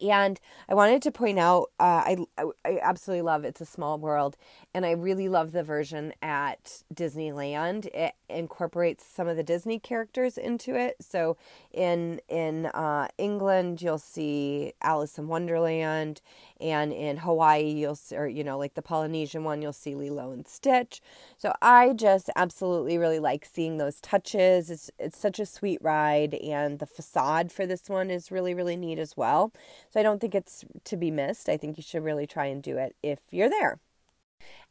And 0.00 0.40
I 0.68 0.74
wanted 0.74 1.00
to 1.02 1.10
point 1.10 1.38
out, 1.38 1.70
uh, 1.78 2.02
I, 2.04 2.16
I 2.64 2.78
absolutely 2.82 3.22
love 3.22 3.44
It's 3.44 3.60
a 3.60 3.66
Small 3.66 3.98
World, 3.98 4.36
and 4.74 4.84
I 4.84 4.90
really 4.90 5.28
love 5.28 5.52
the 5.52 5.62
version 5.62 6.12
at 6.20 6.82
Disneyland. 6.92 7.86
It 7.94 8.12
incorporates 8.28 9.06
some 9.06 9.28
of 9.28 9.36
the 9.36 9.42
Disney 9.42 9.78
characters 9.78 10.36
into 10.36 10.74
it. 10.74 10.96
So 11.00 11.36
in 11.72 12.20
in 12.28 12.66
uh, 12.66 13.08
England, 13.16 13.80
you'll 13.80 13.98
see 13.98 14.74
Alice 14.82 15.18
in 15.18 15.28
Wonderland, 15.28 16.20
and 16.60 16.92
in 16.92 17.16
Hawaii, 17.18 17.62
you'll 17.70 17.94
see, 17.94 18.16
or 18.16 18.26
you 18.26 18.44
know, 18.44 18.58
like 18.58 18.74
the 18.74 18.82
Polynesian 18.82 19.44
one, 19.44 19.62
you'll 19.62 19.72
see 19.72 19.94
Lilo 19.94 20.32
and 20.32 20.46
Stitch. 20.46 21.00
So 21.38 21.52
I 21.62 21.92
just 21.92 22.28
absolutely 22.36 22.98
really 22.98 23.18
like 23.20 23.44
seeing 23.50 23.78
those 23.78 24.00
touches. 24.00 24.70
It's 24.70 24.90
it's 24.98 25.18
such 25.18 25.38
a 25.38 25.46
sweet 25.46 25.78
ride, 25.82 26.34
and 26.34 26.78
the 26.78 26.86
facade 26.86 27.52
for 27.52 27.66
this 27.66 27.88
one 27.88 28.10
is 28.10 28.30
really 28.30 28.54
really 28.54 28.76
neat 28.76 28.98
as 28.98 29.16
well. 29.16 29.52
So 29.90 30.00
I 30.00 30.02
don't 30.02 30.20
think 30.20 30.34
it's 30.34 30.64
to 30.84 30.96
be 30.96 31.10
missed. 31.10 31.48
I 31.48 31.56
think 31.56 31.76
you 31.76 31.82
should 31.82 32.04
really 32.04 32.26
try 32.26 32.46
and 32.46 32.62
do 32.62 32.76
it 32.76 32.96
if 33.02 33.20
you're 33.30 33.50
there. 33.50 33.78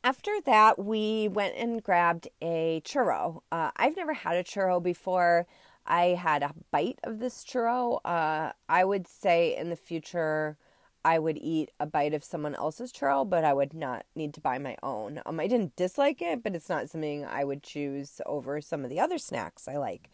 After 0.04 0.32
that, 0.46 0.78
we 0.78 1.28
went 1.28 1.56
and 1.56 1.82
grabbed 1.82 2.28
a 2.42 2.82
churro. 2.86 3.42
Uh, 3.52 3.72
I've 3.76 3.96
never 3.96 4.14
had 4.14 4.36
a 4.36 4.44
churro 4.44 4.82
before. 4.82 5.48
I 5.88 6.10
had 6.10 6.44
a 6.44 6.54
bite 6.72 7.00
of 7.04 7.20
this 7.20 7.44
churro. 7.44 8.00
Uh, 8.06 8.52
I 8.70 8.84
would 8.84 9.08
say 9.08 9.56
in 9.56 9.70
the 9.70 9.76
future, 9.76 10.58
I 11.06 11.20
would 11.20 11.38
eat 11.38 11.70
a 11.80 11.86
bite 11.86 12.16
of 12.16 12.24
someone 12.24 12.56
else's 12.56 12.92
churro, 12.92 13.30
but 13.30 13.44
I 13.44 13.54
would 13.54 13.76
not 13.76 14.08
need 14.16 14.34
to 14.34 14.42
buy 14.42 14.58
my 14.58 14.76
own. 14.82 15.22
Um, 15.28 15.40
I 15.40 15.46
didn't 15.46 15.76
dislike 15.76 16.20
it, 16.20 16.42
but 16.42 16.56
it's 16.56 16.68
not 16.68 16.90
something 16.90 17.24
I 17.24 17.44
would 17.44 17.62
choose 17.62 18.22
over 18.26 18.60
some 18.60 18.84
of 18.84 18.90
the 18.90 19.00
other 19.00 19.20
snacks 19.20 19.68
I 19.68 19.78
like. 19.78 20.10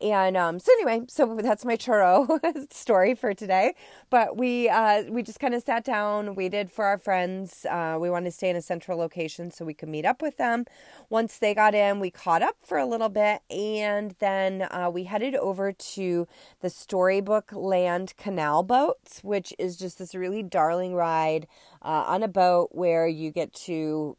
And 0.00 0.36
um, 0.36 0.60
so 0.60 0.70
anyway, 0.74 1.02
so 1.08 1.36
that's 1.42 1.64
my 1.64 1.76
churro 1.76 2.72
story 2.72 3.16
for 3.16 3.34
today. 3.34 3.74
But 4.08 4.36
we 4.36 4.68
uh, 4.68 5.02
we 5.08 5.24
just 5.24 5.40
kind 5.40 5.52
of 5.52 5.64
sat 5.64 5.84
down, 5.84 6.36
waited 6.36 6.70
for 6.70 6.84
our 6.84 6.96
friends. 6.96 7.66
Uh, 7.68 7.98
we 8.00 8.08
wanted 8.08 8.26
to 8.26 8.36
stay 8.36 8.48
in 8.48 8.54
a 8.54 8.62
central 8.62 8.98
location 8.98 9.50
so 9.50 9.64
we 9.64 9.74
could 9.74 9.88
meet 9.88 10.04
up 10.04 10.22
with 10.22 10.36
them. 10.36 10.64
Once 11.10 11.38
they 11.38 11.54
got 11.54 11.74
in, 11.74 11.98
we 11.98 12.10
caught 12.10 12.42
up 12.42 12.54
for 12.62 12.78
a 12.78 12.86
little 12.86 13.08
bit, 13.08 13.42
and 13.50 14.14
then 14.20 14.68
uh, 14.70 14.88
we 14.92 15.04
headed 15.04 15.34
over 15.34 15.72
to 15.72 16.28
the 16.60 16.70
Storybook 16.70 17.50
Land 17.52 18.14
Canal 18.16 18.62
boats, 18.62 19.24
which 19.24 19.52
is 19.58 19.76
just 19.76 19.98
this 19.98 20.14
really 20.14 20.35
darling 20.42 20.94
ride 20.94 21.46
uh, 21.82 22.04
on 22.06 22.22
a 22.22 22.28
boat 22.28 22.70
where 22.72 23.06
you 23.06 23.30
get 23.30 23.52
to 23.54 24.16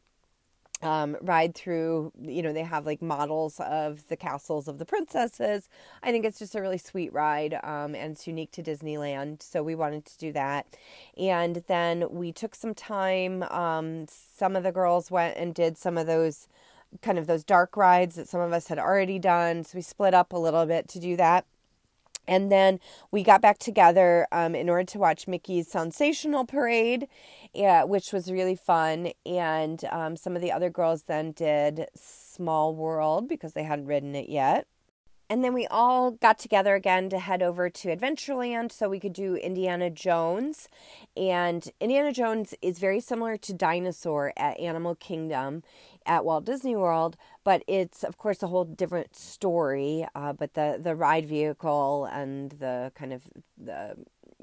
um, 0.81 1.17
ride 1.21 1.55
through, 1.55 2.11
you 2.21 2.41
know, 2.41 2.53
they 2.53 2.63
have 2.63 2.85
like 2.85 3.01
models 3.01 3.59
of 3.59 4.07
the 4.09 4.17
castles 4.17 4.67
of 4.67 4.77
the 4.77 4.85
princesses. 4.85 5.69
I 6.03 6.11
think 6.11 6.25
it's 6.25 6.39
just 6.39 6.55
a 6.55 6.61
really 6.61 6.77
sweet 6.77 7.11
ride 7.13 7.55
um, 7.63 7.95
and 7.95 8.11
it's 8.11 8.27
unique 8.27 8.51
to 8.51 8.63
Disneyland. 8.63 9.41
So 9.41 9.63
we 9.63 9.75
wanted 9.75 10.05
to 10.05 10.17
do 10.17 10.31
that. 10.33 10.67
And 11.17 11.63
then 11.67 12.05
we 12.11 12.31
took 12.31 12.53
some 12.53 12.75
time. 12.75 13.43
Um, 13.43 14.05
some 14.07 14.55
of 14.55 14.63
the 14.63 14.71
girls 14.71 15.09
went 15.09 15.37
and 15.37 15.53
did 15.55 15.77
some 15.77 15.97
of 15.97 16.05
those 16.05 16.47
kind 17.01 17.17
of 17.17 17.27
those 17.27 17.43
dark 17.43 17.75
rides 17.75 18.15
that 18.15 18.29
some 18.29 18.39
of 18.39 18.53
us 18.53 18.67
had 18.67 18.79
already 18.79 19.19
done. 19.19 19.63
So 19.63 19.77
we 19.77 19.81
split 19.81 20.13
up 20.13 20.31
a 20.31 20.37
little 20.37 20.65
bit 20.65 20.87
to 20.89 20.99
do 20.99 21.15
that. 21.17 21.45
And 22.27 22.51
then 22.51 22.79
we 23.11 23.23
got 23.23 23.41
back 23.41 23.57
together 23.57 24.27
um, 24.31 24.53
in 24.55 24.69
order 24.69 24.83
to 24.83 24.99
watch 24.99 25.27
Mickey's 25.27 25.67
Sensational 25.69 26.45
Parade, 26.45 27.07
which 27.53 28.11
was 28.11 28.31
really 28.31 28.55
fun. 28.55 29.11
And 29.25 29.83
um, 29.91 30.17
some 30.17 30.35
of 30.35 30.41
the 30.41 30.51
other 30.51 30.69
girls 30.69 31.03
then 31.03 31.31
did 31.31 31.87
Small 31.95 32.75
World 32.75 33.27
because 33.27 33.53
they 33.53 33.63
hadn't 33.63 33.85
ridden 33.85 34.15
it 34.15 34.29
yet. 34.29 34.67
And 35.29 35.43
then 35.43 35.53
we 35.53 35.67
all 35.67 36.11
got 36.11 36.39
together 36.39 36.73
again 36.75 37.09
to 37.09 37.19
head 37.19 37.43
over 37.43 37.69
to 37.69 37.95
Adventureland 37.95 38.71
so 38.71 38.87
we 38.87 38.99
could 38.99 39.11
do 39.11 39.35
Indiana 39.35 39.89
Jones. 39.89 40.69
And 41.17 41.69
Indiana 41.81 42.13
Jones 42.13 42.55
is 42.61 42.79
very 42.79 43.01
similar 43.01 43.35
to 43.37 43.53
Dinosaur 43.53 44.31
at 44.37 44.57
Animal 44.57 44.95
Kingdom 44.95 45.63
at 46.07 46.25
Walt 46.25 46.45
Disney 46.45 46.75
World, 46.75 47.17
but 47.43 47.63
it's 47.67 48.03
of 48.03 48.17
course 48.17 48.41
a 48.41 48.47
whole 48.47 48.65
different 48.65 49.15
story. 49.15 50.07
Uh, 50.15 50.33
but 50.33 50.53
the 50.53 50.79
the 50.81 50.95
ride 50.95 51.27
vehicle 51.27 52.05
and 52.05 52.51
the 52.53 52.91
kind 52.95 53.13
of 53.13 53.23
the 53.57 53.95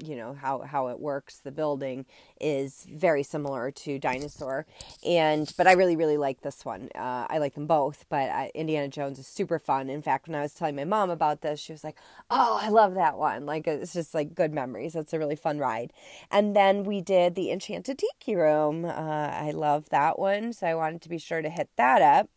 you 0.03 0.15
know 0.15 0.33
how 0.33 0.61
how 0.61 0.87
it 0.87 0.99
works 0.99 1.37
the 1.37 1.51
building 1.51 2.05
is 2.41 2.85
very 2.91 3.23
similar 3.23 3.71
to 3.71 3.97
dinosaur. 3.99 4.65
And 5.05 5.51
but 5.57 5.67
i 5.67 5.73
really 5.73 5.95
really 5.95 6.17
like 6.17 6.41
this 6.41 6.65
one. 6.65 6.89
Uh, 6.95 7.27
i 7.29 7.37
like 7.37 7.53
them 7.55 7.67
both 7.67 8.05
but 8.09 8.29
uh, 8.29 8.47
indiana 8.55 8.87
jones 8.89 9.19
is 9.19 9.27
super 9.27 9.59
fun. 9.59 9.89
In 9.89 10.01
fact 10.01 10.27
when 10.27 10.35
i 10.35 10.41
was 10.41 10.53
telling 10.53 10.75
my 10.75 10.83
mom 10.85 11.09
about 11.09 11.41
this 11.41 11.59
she 11.59 11.71
was 11.71 11.83
like 11.83 11.97
oh 12.29 12.59
i 12.61 12.69
love 12.69 12.95
that 12.95 13.17
one. 13.17 13.45
Like 13.45 13.67
it's 13.67 13.93
just 13.93 14.13
like 14.13 14.35
good 14.35 14.53
memories. 14.53 14.95
It's 14.95 15.13
a 15.13 15.19
really 15.19 15.35
fun 15.35 15.59
ride. 15.59 15.93
And 16.31 16.55
then 16.55 16.83
we 16.83 17.01
did 17.01 17.35
the 17.35 17.51
enchanted 17.51 17.97
tiki 17.99 18.35
room. 18.35 18.85
Uh, 18.85 19.29
i 19.31 19.51
love 19.51 19.89
that 19.89 20.17
one 20.19 20.53
so 20.53 20.67
i 20.67 20.75
wanted 20.75 21.01
to 21.01 21.09
be 21.09 21.17
sure 21.17 21.41
to 21.41 21.49
hit 21.49 21.69
that 21.77 22.01
up 22.01 22.29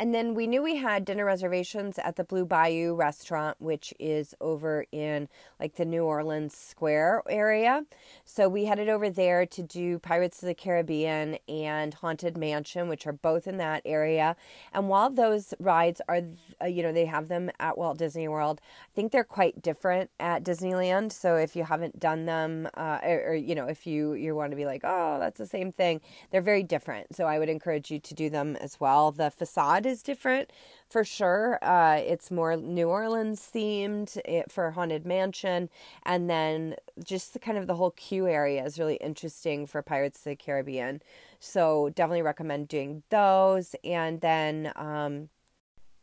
and 0.00 0.14
then 0.14 0.32
we 0.32 0.46
knew 0.46 0.62
we 0.62 0.76
had 0.76 1.04
dinner 1.04 1.26
reservations 1.26 1.98
at 1.98 2.16
the 2.16 2.24
Blue 2.24 2.46
Bayou 2.46 2.94
restaurant, 2.94 3.60
which 3.60 3.92
is 4.00 4.34
over 4.40 4.86
in 4.92 5.28
like 5.60 5.74
the 5.74 5.84
New 5.84 6.04
Orleans 6.04 6.56
Square 6.56 7.24
area. 7.28 7.84
So 8.24 8.48
we 8.48 8.64
headed 8.64 8.88
over 8.88 9.10
there 9.10 9.44
to 9.44 9.62
do 9.62 9.98
Pirates 9.98 10.42
of 10.42 10.46
the 10.46 10.54
Caribbean 10.54 11.36
and 11.46 11.92
Haunted 11.92 12.38
Mansion, 12.38 12.88
which 12.88 13.06
are 13.06 13.12
both 13.12 13.46
in 13.46 13.58
that 13.58 13.82
area. 13.84 14.36
And 14.72 14.88
while 14.88 15.10
those 15.10 15.52
rides 15.60 16.00
are, 16.08 16.22
uh, 16.62 16.64
you 16.64 16.82
know, 16.82 16.92
they 16.92 17.04
have 17.04 17.28
them 17.28 17.50
at 17.60 17.76
Walt 17.76 17.98
Disney 17.98 18.26
World, 18.26 18.62
I 18.64 18.94
think 18.94 19.12
they're 19.12 19.22
quite 19.22 19.60
different 19.60 20.08
at 20.18 20.42
Disneyland. 20.42 21.12
So 21.12 21.36
if 21.36 21.54
you 21.54 21.64
haven't 21.64 22.00
done 22.00 22.24
them, 22.24 22.70
uh, 22.72 23.00
or, 23.02 23.32
or, 23.32 23.34
you 23.34 23.54
know, 23.54 23.66
if 23.66 23.86
you 23.86 24.14
you 24.14 24.34
want 24.34 24.52
to 24.52 24.56
be 24.56 24.64
like, 24.64 24.80
oh, 24.82 25.18
that's 25.20 25.36
the 25.36 25.46
same 25.46 25.72
thing, 25.72 26.00
they're 26.30 26.40
very 26.40 26.62
different. 26.62 27.14
So 27.14 27.26
I 27.26 27.38
would 27.38 27.50
encourage 27.50 27.90
you 27.90 27.98
to 27.98 28.14
do 28.14 28.30
them 28.30 28.56
as 28.56 28.80
well. 28.80 29.12
The 29.12 29.30
facade 29.30 29.89
is 29.90 30.02
different 30.02 30.50
for 30.88 31.04
sure. 31.04 31.58
Uh, 31.62 31.96
it's 31.96 32.30
more 32.30 32.56
New 32.56 32.88
Orleans 32.88 33.50
themed 33.54 34.18
eh, 34.24 34.42
for 34.48 34.70
Haunted 34.70 35.04
Mansion, 35.04 35.68
and 36.04 36.30
then 36.30 36.76
just 37.04 37.32
the 37.32 37.38
kind 37.38 37.58
of 37.58 37.66
the 37.66 37.76
whole 37.76 37.90
queue 37.92 38.26
area 38.26 38.64
is 38.64 38.78
really 38.78 38.96
interesting 38.96 39.66
for 39.66 39.82
Pirates 39.82 40.20
of 40.20 40.24
the 40.24 40.36
Caribbean. 40.36 41.02
So 41.38 41.90
definitely 41.90 42.22
recommend 42.22 42.68
doing 42.68 43.02
those, 43.10 43.74
and 43.84 44.20
then. 44.20 44.72
Um, 44.76 45.28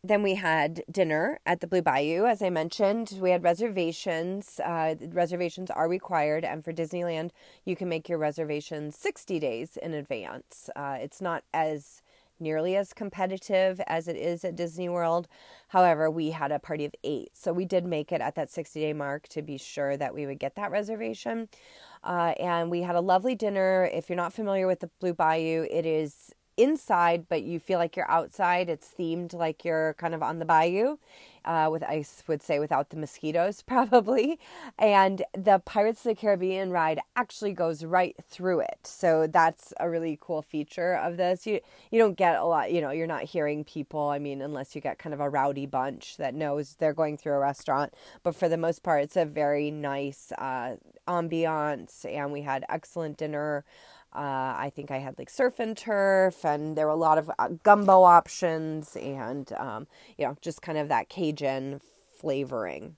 then 0.03 0.23
we 0.23 0.35
had 0.35 0.83
dinner 0.89 1.39
at 1.45 1.59
the 1.59 1.67
Blue 1.67 1.81
Bayou. 1.81 2.25
As 2.25 2.41
I 2.41 2.49
mentioned, 2.49 3.17
we 3.19 3.31
had 3.31 3.43
reservations. 3.43 4.59
Uh, 4.63 4.95
reservations 5.09 5.69
are 5.71 5.89
required, 5.89 6.45
and 6.45 6.63
for 6.63 6.71
Disneyland, 6.71 7.31
you 7.65 7.75
can 7.75 7.89
make 7.89 8.07
your 8.07 8.19
reservations 8.19 8.95
60 8.95 9.39
days 9.39 9.75
in 9.75 9.93
advance. 9.93 10.69
Uh, 10.75 10.97
it's 11.01 11.19
not 11.19 11.43
as 11.53 12.01
nearly 12.39 12.75
as 12.75 12.93
competitive 12.93 13.81
as 13.87 14.07
it 14.07 14.15
is 14.15 14.43
at 14.45 14.55
Disney 14.55 14.89
World. 14.89 15.27
However, 15.69 16.09
we 16.09 16.31
had 16.31 16.51
a 16.51 16.59
party 16.59 16.85
of 16.85 16.93
eight, 17.03 17.29
so 17.33 17.53
we 17.53 17.65
did 17.65 17.85
make 17.85 18.11
it 18.11 18.21
at 18.21 18.35
that 18.35 18.49
60 18.49 18.79
day 18.79 18.93
mark 18.93 19.27
to 19.29 19.41
be 19.41 19.57
sure 19.57 19.97
that 19.97 20.13
we 20.13 20.25
would 20.25 20.39
get 20.39 20.55
that 20.55 20.71
reservation. 20.71 21.49
Uh, 22.03 22.33
and 22.39 22.71
we 22.71 22.81
had 22.81 22.95
a 22.95 23.01
lovely 23.01 23.35
dinner. 23.35 23.89
If 23.91 24.09
you're 24.09 24.15
not 24.15 24.33
familiar 24.33 24.67
with 24.67 24.79
the 24.79 24.89
Blue 24.99 25.13
Bayou, 25.13 25.67
it 25.69 25.85
is 25.85 26.33
inside, 26.57 27.27
but 27.29 27.43
you 27.43 27.59
feel 27.59 27.79
like 27.79 27.95
you're 27.95 28.09
outside. 28.09 28.69
It's 28.69 28.93
themed 28.97 29.33
like 29.33 29.63
you're 29.63 29.93
kind 29.95 30.13
of 30.13 30.23
on 30.23 30.39
the 30.39 30.45
bayou 30.45 30.97
uh, 31.47 31.69
with 31.71 31.81
I 31.83 32.05
would 32.27 32.43
say 32.43 32.59
without 32.59 32.89
the 32.89 32.97
mosquitoes 32.97 33.61
probably. 33.65 34.39
And 34.77 35.23
the 35.33 35.59
Pirates 35.59 36.05
of 36.05 36.09
the 36.09 36.15
Caribbean 36.15 36.71
ride 36.71 36.99
actually 37.15 37.53
goes 37.53 37.83
right 37.83 38.15
through 38.21 38.59
it. 38.59 38.79
So 38.83 39.27
that's 39.27 39.73
a 39.79 39.89
really 39.89 40.17
cool 40.21 40.41
feature 40.41 40.95
of 40.95 41.17
this. 41.17 41.47
You 41.47 41.59
you 41.89 41.99
don't 41.99 42.17
get 42.17 42.35
a 42.35 42.43
lot, 42.45 42.71
you 42.71 42.81
know, 42.81 42.91
you're 42.91 43.07
not 43.07 43.23
hearing 43.23 43.63
people, 43.63 44.09
I 44.09 44.19
mean, 44.19 44.41
unless 44.41 44.75
you 44.75 44.81
get 44.81 44.99
kind 44.99 45.13
of 45.13 45.21
a 45.21 45.29
rowdy 45.29 45.65
bunch 45.65 46.17
that 46.17 46.35
knows 46.35 46.75
they're 46.75 46.93
going 46.93 47.17
through 47.17 47.33
a 47.33 47.39
restaurant. 47.39 47.93
But 48.23 48.35
for 48.35 48.49
the 48.49 48.57
most 48.57 48.83
part, 48.83 49.03
it's 49.03 49.15
a 49.17 49.25
very 49.25 49.71
nice 49.71 50.31
uh, 50.37 50.75
ambiance 51.07 52.05
and 52.05 52.31
we 52.31 52.41
had 52.41 52.65
excellent 52.69 53.17
dinner. 53.17 53.63
Uh, 54.17 54.55
I 54.57 54.71
think 54.75 54.89
I 54.89 54.97
had 54.97 55.19
like 55.19 55.29
surf 55.29 55.59
and 55.59 55.77
turf, 55.77 56.43
and 56.43 56.75
there 56.75 56.87
were 56.87 56.91
a 56.91 56.95
lot 56.95 57.19
of 57.19 57.29
uh, 57.37 57.49
gumbo 57.61 58.01
options, 58.01 58.95
and 58.95 59.51
um, 59.53 59.85
you 60.17 60.25
know, 60.25 60.35
just 60.41 60.63
kind 60.63 60.79
of 60.79 60.89
that 60.89 61.07
Cajun 61.07 61.79
flavoring. 62.19 62.95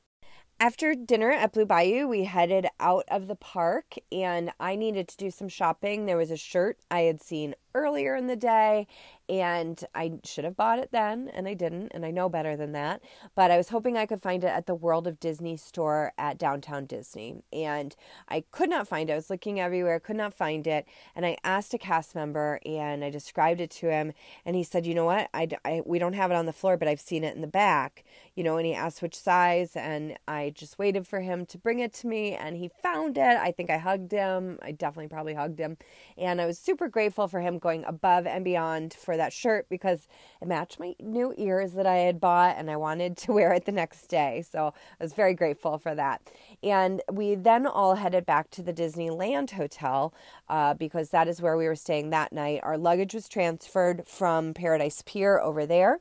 After 0.62 0.95
dinner 0.95 1.32
at 1.32 1.53
Blue 1.53 1.65
Bayou, 1.65 2.08
we 2.08 2.23
headed 2.23 2.67
out 2.79 3.03
of 3.10 3.27
the 3.27 3.36
park, 3.36 3.95
and 4.12 4.51
I 4.62 4.77
needed 4.77 5.10
to 5.10 5.17
do 5.17 5.29
some 5.29 5.49
shopping. 5.49 6.05
There 6.05 6.17
was 6.17 6.32
a 6.32 6.38
shirt 6.38 6.79
I 6.89 7.01
had 7.01 7.21
seen 7.21 7.55
earlier 7.73 8.15
in 8.15 8.27
the 8.27 8.36
day 8.36 8.88
and 9.29 9.86
I 9.93 10.13
should 10.23 10.43
have 10.43 10.58
bought 10.58 10.79
it 10.79 10.89
then 10.91 11.29
and 11.34 11.47
I 11.47 11.53
didn't 11.53 11.91
and 11.93 12.03
I 12.03 12.10
know 12.10 12.29
better 12.29 12.58
than 12.58 12.71
that. 12.71 13.01
But 13.36 13.51
I 13.51 13.58
was 13.58 13.69
hoping 13.69 13.95
I 13.95 14.08
could 14.08 14.21
find 14.21 14.43
it 14.43 14.47
at 14.47 14.65
the 14.65 14.73
World 14.73 15.05
of 15.05 15.19
Disney 15.19 15.55
store 15.55 16.13
at 16.17 16.39
downtown 16.39 16.86
Disney 16.88 17.43
and 17.53 17.95
I 18.27 18.43
could 18.51 18.69
not 18.69 18.88
find 18.88 19.10
it. 19.10 19.13
I 19.13 19.15
was 19.15 19.29
looking 19.29 19.60
everywhere 19.60 19.99
could 19.99 20.15
not 20.15 20.34
find 20.34 20.65
it 20.65 20.88
and 21.15 21.25
I 21.25 21.38
asked 21.43 21.73
a 21.75 21.77
cast 21.77 22.15
member 22.15 22.60
and 22.65 23.03
I 23.03 23.12
described 23.12 23.62
it 23.62 23.69
to 23.71 23.91
him 23.91 24.13
and 24.45 24.55
he 24.55 24.63
said 24.63 24.88
you 24.88 24.95
know 24.95 25.05
what? 25.05 25.29
I, 25.34 25.47
I 25.63 25.84
we 25.86 25.99
don't 25.99 26.13
have 26.13 26.32
it 26.32 26.36
on 26.36 26.47
the 26.47 26.53
floor 26.53 26.75
but 26.75 26.88
I've 26.88 26.99
seen 26.99 27.23
it 27.23 27.36
in 27.36 27.41
the 27.41 27.47
back. 27.47 28.03
You 28.34 28.43
know 28.43 28.58
and 28.58 28.65
he 28.65 28.73
asked 28.73 29.03
which 29.03 29.15
size 29.15 29.75
and 29.75 30.17
I 30.27 30.51
just 30.55 30.79
waited 30.79 31.05
for 31.05 31.19
him 31.19 31.45
to 31.47 31.58
bring 31.60 31.79
it 31.79 31.93
to 31.95 32.08
me 32.08 32.34
and 32.34 32.58
he 32.58 32.71
found 32.82 33.17
it. 33.17 33.38
I 33.38 33.51
think 33.51 33.69
I 33.69 33.77
hugged 33.77 34.12
him. 34.12 34.58
I 34.63 34.71
definitely 34.71 35.10
probably 35.10 35.36
hugged 35.36 35.60
him. 35.60 35.77
And 36.17 36.41
I 36.41 36.47
was 36.47 36.58
super 36.58 36.88
grateful 36.88 37.27
for 37.27 37.41
him 37.41 37.59
going 37.60 37.84
above 37.86 38.26
and 38.26 38.43
beyond 38.43 38.93
for 38.93 39.17
that 39.17 39.34
shirt 39.34 39.67
because 39.69 40.08
it 40.41 40.48
matched 40.48 40.80
my 40.80 40.95
new 41.00 41.34
ears 41.38 41.74
that 41.74 41.86
I 41.86 41.98
had 41.98 42.19
bought 42.19 42.58
and 42.58 42.69
I 42.69 42.78
wanted 42.78 43.17
to 43.17 43.34
wear 43.34 43.54
it 43.54 43.65
the 43.65 43.72
next 43.72 44.08
day. 44.08 44.43
So 44.50 44.74
I 45.00 45.04
was 45.04 45.13
very 45.13 45.34
grateful 45.34 45.78
for 45.78 45.95
that. 45.95 46.22
And 46.63 47.02
we 47.12 47.36
then 47.36 47.65
all 47.67 47.95
headed 47.95 48.26
back 48.26 48.50
to 48.52 48.63
the 48.63 48.74
Disneyland 48.74 49.52
Hotel 49.52 50.13
uh, 50.48 50.74
because 50.74 51.10
that 51.10 51.28
is 51.28 51.41
where 51.41 51.58
we 51.58 51.67
were 51.67 51.76
staying 51.76 52.10
that 52.10 52.34
night. 52.34 52.62
Our 52.63 52.78
luggage 52.78 53.13
was 53.13 53.30
transferred 53.30 54.08
from 54.08 54.54
Paradise 54.54 55.04
Pier 55.06 55.39
over 55.39 55.65
there. 55.65 56.00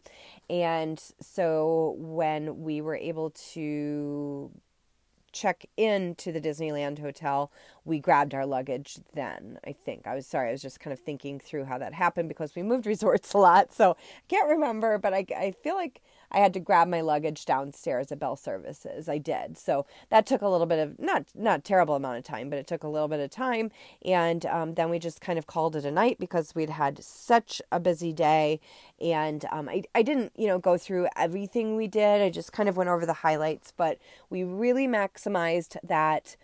And 0.51 1.03
so 1.21 1.97
when 1.99 2.63
we 2.63 2.81
were 2.81 2.97
able 2.97 3.31
to 3.53 4.51
check 5.33 5.67
in 5.77 6.15
to 6.17 6.33
the 6.33 6.41
Disneyland 6.41 6.99
Hotel, 6.99 7.51
we 7.85 7.99
grabbed 7.99 8.35
our 8.35 8.47
luggage 8.47 8.99
then. 9.15 9.59
I 9.67 9.73
think 9.73 10.07
I 10.07 10.15
was 10.15 10.27
sorry. 10.27 10.49
I 10.49 10.53
was 10.53 10.63
just 10.63 10.81
kind 10.81 10.93
of 10.93 11.01
thinking 11.01 11.39
through 11.41 11.65
how 11.65 11.79
that 11.79 11.95
happened 11.95 12.29
because 12.29 12.55
we 12.55 12.63
moved 12.63 12.87
resorts 12.95 13.33
a 13.35 13.39
lot, 13.39 13.73
so 13.73 13.93
I 13.93 14.23
can't 14.29 14.49
remember. 14.49 14.99
But 14.99 15.15
I 15.15 15.27
I 15.37 15.51
feel 15.53 15.75
like 15.75 16.01
I 16.31 16.39
had 16.39 16.53
to 16.55 16.61
grab 16.61 16.89
my 16.89 17.01
luggage 17.01 17.45
downstairs 17.45 18.13
at 18.13 18.19
Bell 18.19 18.37
Services. 18.37 19.09
I 19.09 19.19
did. 19.19 19.57
So 19.59 19.87
that 20.11 20.27
took 20.27 20.43
a 20.43 20.49
little 20.49 20.67
bit 20.67 20.79
of 20.79 20.99
not 20.99 21.27
not 21.35 21.65
terrible 21.65 21.95
amount 21.95 22.19
of 22.19 22.25
time, 22.25 22.51
but 22.51 22.59
it 22.59 22.67
took 22.67 22.83
a 22.83 22.89
little 22.89 23.09
bit 23.09 23.21
of 23.21 23.31
time. 23.31 23.71
And 24.05 24.45
um, 24.47 24.75
then 24.75 24.91
we 24.91 24.99
just 24.99 25.21
kind 25.21 25.39
of 25.39 25.47
called 25.47 25.77
it 25.77 25.85
a 25.85 25.91
night 25.91 26.19
because 26.19 26.55
we'd 26.55 26.71
had 26.71 27.03
such 27.03 27.63
a 27.73 27.81
busy 27.81 28.13
day. 28.13 28.61
And 29.01 29.45
um, 29.51 29.69
I 29.69 29.83
I 29.95 30.03
didn't 30.03 30.33
you 30.37 30.47
know 30.47 30.59
go 30.59 30.77
through 30.77 31.09
everything 31.17 31.77
we 31.77 31.87
did. 31.87 32.23
I 32.23 32.31
just 32.31 32.53
kind 32.53 32.69
of 32.69 32.77
went 32.77 32.91
over 32.91 33.07
the 33.07 33.13
highlights, 33.13 33.73
but 33.77 33.99
we 34.31 34.45
really 34.45 34.87
maximized 34.87 35.77
that 35.83 36.37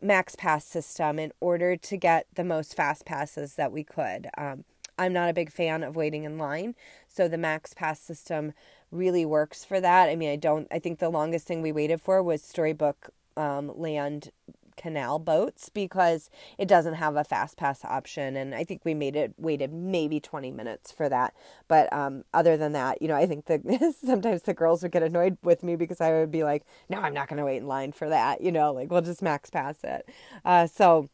max 0.00 0.34
pass 0.34 0.64
system 0.64 1.18
in 1.18 1.32
order 1.40 1.76
to 1.76 1.96
get 1.96 2.26
the 2.34 2.44
most 2.44 2.74
fast 2.74 3.04
passes 3.04 3.54
that 3.54 3.70
we 3.70 3.84
could. 3.84 4.28
Um, 4.36 4.64
I'm 4.98 5.12
not 5.12 5.30
a 5.30 5.32
big 5.32 5.52
fan 5.52 5.84
of 5.84 5.94
waiting 5.94 6.24
in 6.24 6.38
line, 6.38 6.74
so 7.08 7.28
the 7.28 7.38
max 7.38 7.72
pass 7.72 8.00
system 8.00 8.52
really 8.90 9.24
works 9.24 9.64
for 9.64 9.80
that. 9.80 10.08
I 10.08 10.16
mean, 10.16 10.30
I 10.30 10.36
don't, 10.36 10.66
I 10.70 10.78
think 10.78 10.98
the 10.98 11.10
longest 11.10 11.46
thing 11.46 11.62
we 11.62 11.72
waited 11.72 12.00
for 12.00 12.22
was 12.22 12.42
Storybook 12.42 13.10
um, 13.36 13.72
Land 13.76 14.30
canal 14.78 15.18
boats 15.18 15.68
because 15.68 16.30
it 16.56 16.68
doesn't 16.68 16.94
have 16.94 17.16
a 17.16 17.24
fast 17.24 17.56
pass 17.56 17.84
option. 17.84 18.36
And 18.36 18.54
i 18.54 18.64
think 18.64 18.84
we 18.84 18.94
made 18.94 19.16
it 19.16 19.34
waited 19.36 19.72
maybe 19.72 20.20
20 20.20 20.52
minutes 20.52 20.92
for 20.92 21.08
that. 21.08 21.34
But 21.66 21.92
um, 21.92 22.24
other 22.32 22.56
than 22.56 22.72
that 22.72 23.02
you 23.02 23.08
know 23.08 23.16
i 23.16 23.26
think 23.26 23.46
that 23.46 23.94
sometimes 24.04 24.42
the 24.42 24.54
girls 24.54 24.82
would 24.82 24.92
get 24.92 25.02
annoyed 25.02 25.36
with 25.42 25.62
me 25.62 25.74
because 25.76 26.00
i 26.00 26.12
would 26.12 26.30
be 26.30 26.44
like 26.44 26.64
no 26.88 26.98
i'm 27.00 27.12
not 27.12 27.28
going 27.28 27.38
to 27.38 27.44
wait 27.44 27.56
in 27.56 27.66
line 27.66 27.90
for 27.92 28.08
that 28.08 28.40
you 28.40 28.52
know 28.52 28.72
like 28.72 28.90
we'll 28.90 29.00
just 29.00 29.20
max 29.20 29.50
pass 29.50 29.76
it. 29.82 30.08
Uh, 30.44 30.66
so 30.66 31.10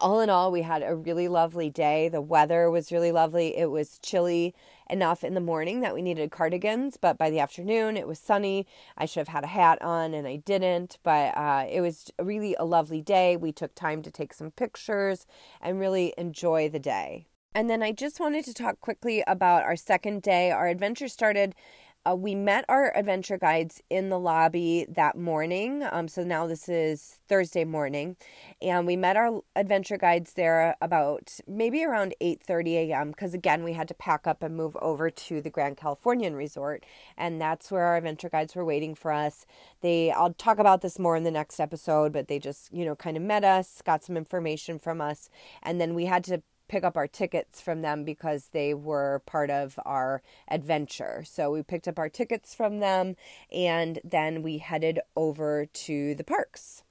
all 0.00 0.20
in 0.20 0.30
all, 0.30 0.50
we 0.50 0.62
had 0.62 0.82
a 0.82 0.94
really 0.94 1.28
lovely 1.28 1.70
day. 1.70 2.08
The 2.08 2.20
weather 2.20 2.70
was 2.70 2.92
really 2.92 3.12
lovely. 3.12 3.56
It 3.56 3.70
was 3.70 3.98
chilly 4.00 4.54
enough 4.90 5.24
in 5.24 5.34
the 5.34 5.40
morning 5.40 5.80
that 5.80 5.94
we 5.94 6.02
needed 6.02 6.30
cardigans, 6.30 6.96
but 6.96 7.16
by 7.16 7.30
the 7.30 7.40
afternoon 7.40 7.96
it 7.96 8.06
was 8.06 8.18
sunny. 8.18 8.66
I 8.98 9.06
should 9.06 9.20
have 9.20 9.28
had 9.28 9.44
a 9.44 9.48
hat 9.48 9.80
on 9.82 10.12
and 10.12 10.26
I 10.26 10.36
didn't, 10.36 10.98
but 11.02 11.36
uh, 11.36 11.66
it 11.70 11.80
was 11.80 12.10
really 12.20 12.54
a 12.58 12.64
lovely 12.64 13.00
day. 13.00 13.36
We 13.36 13.52
took 13.52 13.74
time 13.74 14.02
to 14.02 14.10
take 14.10 14.34
some 14.34 14.50
pictures 14.50 15.26
and 15.60 15.80
really 15.80 16.12
enjoy 16.18 16.68
the 16.68 16.78
day. 16.78 17.26
And 17.54 17.70
then 17.70 17.84
I 17.84 17.92
just 17.92 18.18
wanted 18.18 18.44
to 18.46 18.54
talk 18.54 18.80
quickly 18.80 19.22
about 19.28 19.62
our 19.62 19.76
second 19.76 20.22
day. 20.22 20.50
Our 20.50 20.66
adventure 20.66 21.06
started 21.06 21.54
uh, 22.08 22.14
we 22.14 22.34
met 22.34 22.64
our 22.68 22.94
adventure 22.96 23.38
guides 23.38 23.82
in 23.88 24.10
the 24.10 24.18
lobby 24.18 24.86
that 24.88 25.16
morning. 25.16 25.82
Um, 25.90 26.06
so 26.08 26.22
now 26.22 26.46
this 26.46 26.68
is 26.68 27.20
Thursday 27.28 27.64
morning, 27.64 28.16
and 28.60 28.86
we 28.86 28.96
met 28.96 29.16
our 29.16 29.40
adventure 29.56 29.96
guides 29.96 30.34
there 30.34 30.76
about 30.82 31.38
maybe 31.46 31.82
around 31.82 32.14
8:30 32.20 32.90
a.m. 32.90 33.10
Because 33.10 33.32
again, 33.32 33.64
we 33.64 33.72
had 33.72 33.88
to 33.88 33.94
pack 33.94 34.26
up 34.26 34.42
and 34.42 34.56
move 34.56 34.76
over 34.82 35.08
to 35.10 35.40
the 35.40 35.50
Grand 35.50 35.76
Californian 35.78 36.36
Resort, 36.36 36.84
and 37.16 37.40
that's 37.40 37.70
where 37.72 37.84
our 37.84 37.96
adventure 37.96 38.28
guides 38.28 38.54
were 38.54 38.64
waiting 38.64 38.94
for 38.94 39.10
us. 39.12 39.46
They, 39.80 40.10
I'll 40.10 40.34
talk 40.34 40.58
about 40.58 40.82
this 40.82 40.98
more 40.98 41.16
in 41.16 41.24
the 41.24 41.30
next 41.30 41.58
episode, 41.58 42.12
but 42.12 42.28
they 42.28 42.38
just 42.38 42.72
you 42.72 42.84
know 42.84 42.94
kind 42.96 43.16
of 43.16 43.22
met 43.22 43.44
us, 43.44 43.80
got 43.84 44.04
some 44.04 44.16
information 44.16 44.78
from 44.78 45.00
us, 45.00 45.30
and 45.62 45.80
then 45.80 45.94
we 45.94 46.04
had 46.04 46.24
to 46.24 46.42
pick 46.68 46.84
up 46.84 46.96
our 46.96 47.06
tickets 47.06 47.60
from 47.60 47.82
them 47.82 48.04
because 48.04 48.48
they 48.52 48.74
were 48.74 49.22
part 49.26 49.50
of 49.50 49.78
our 49.84 50.22
adventure. 50.48 51.24
So 51.26 51.50
we 51.50 51.62
picked 51.62 51.88
up 51.88 51.98
our 51.98 52.08
tickets 52.08 52.54
from 52.54 52.80
them 52.80 53.16
and 53.52 53.98
then 54.02 54.42
we 54.42 54.58
headed 54.58 55.00
over 55.16 55.66
to 55.66 56.14
the 56.14 56.24
parks. 56.24 56.82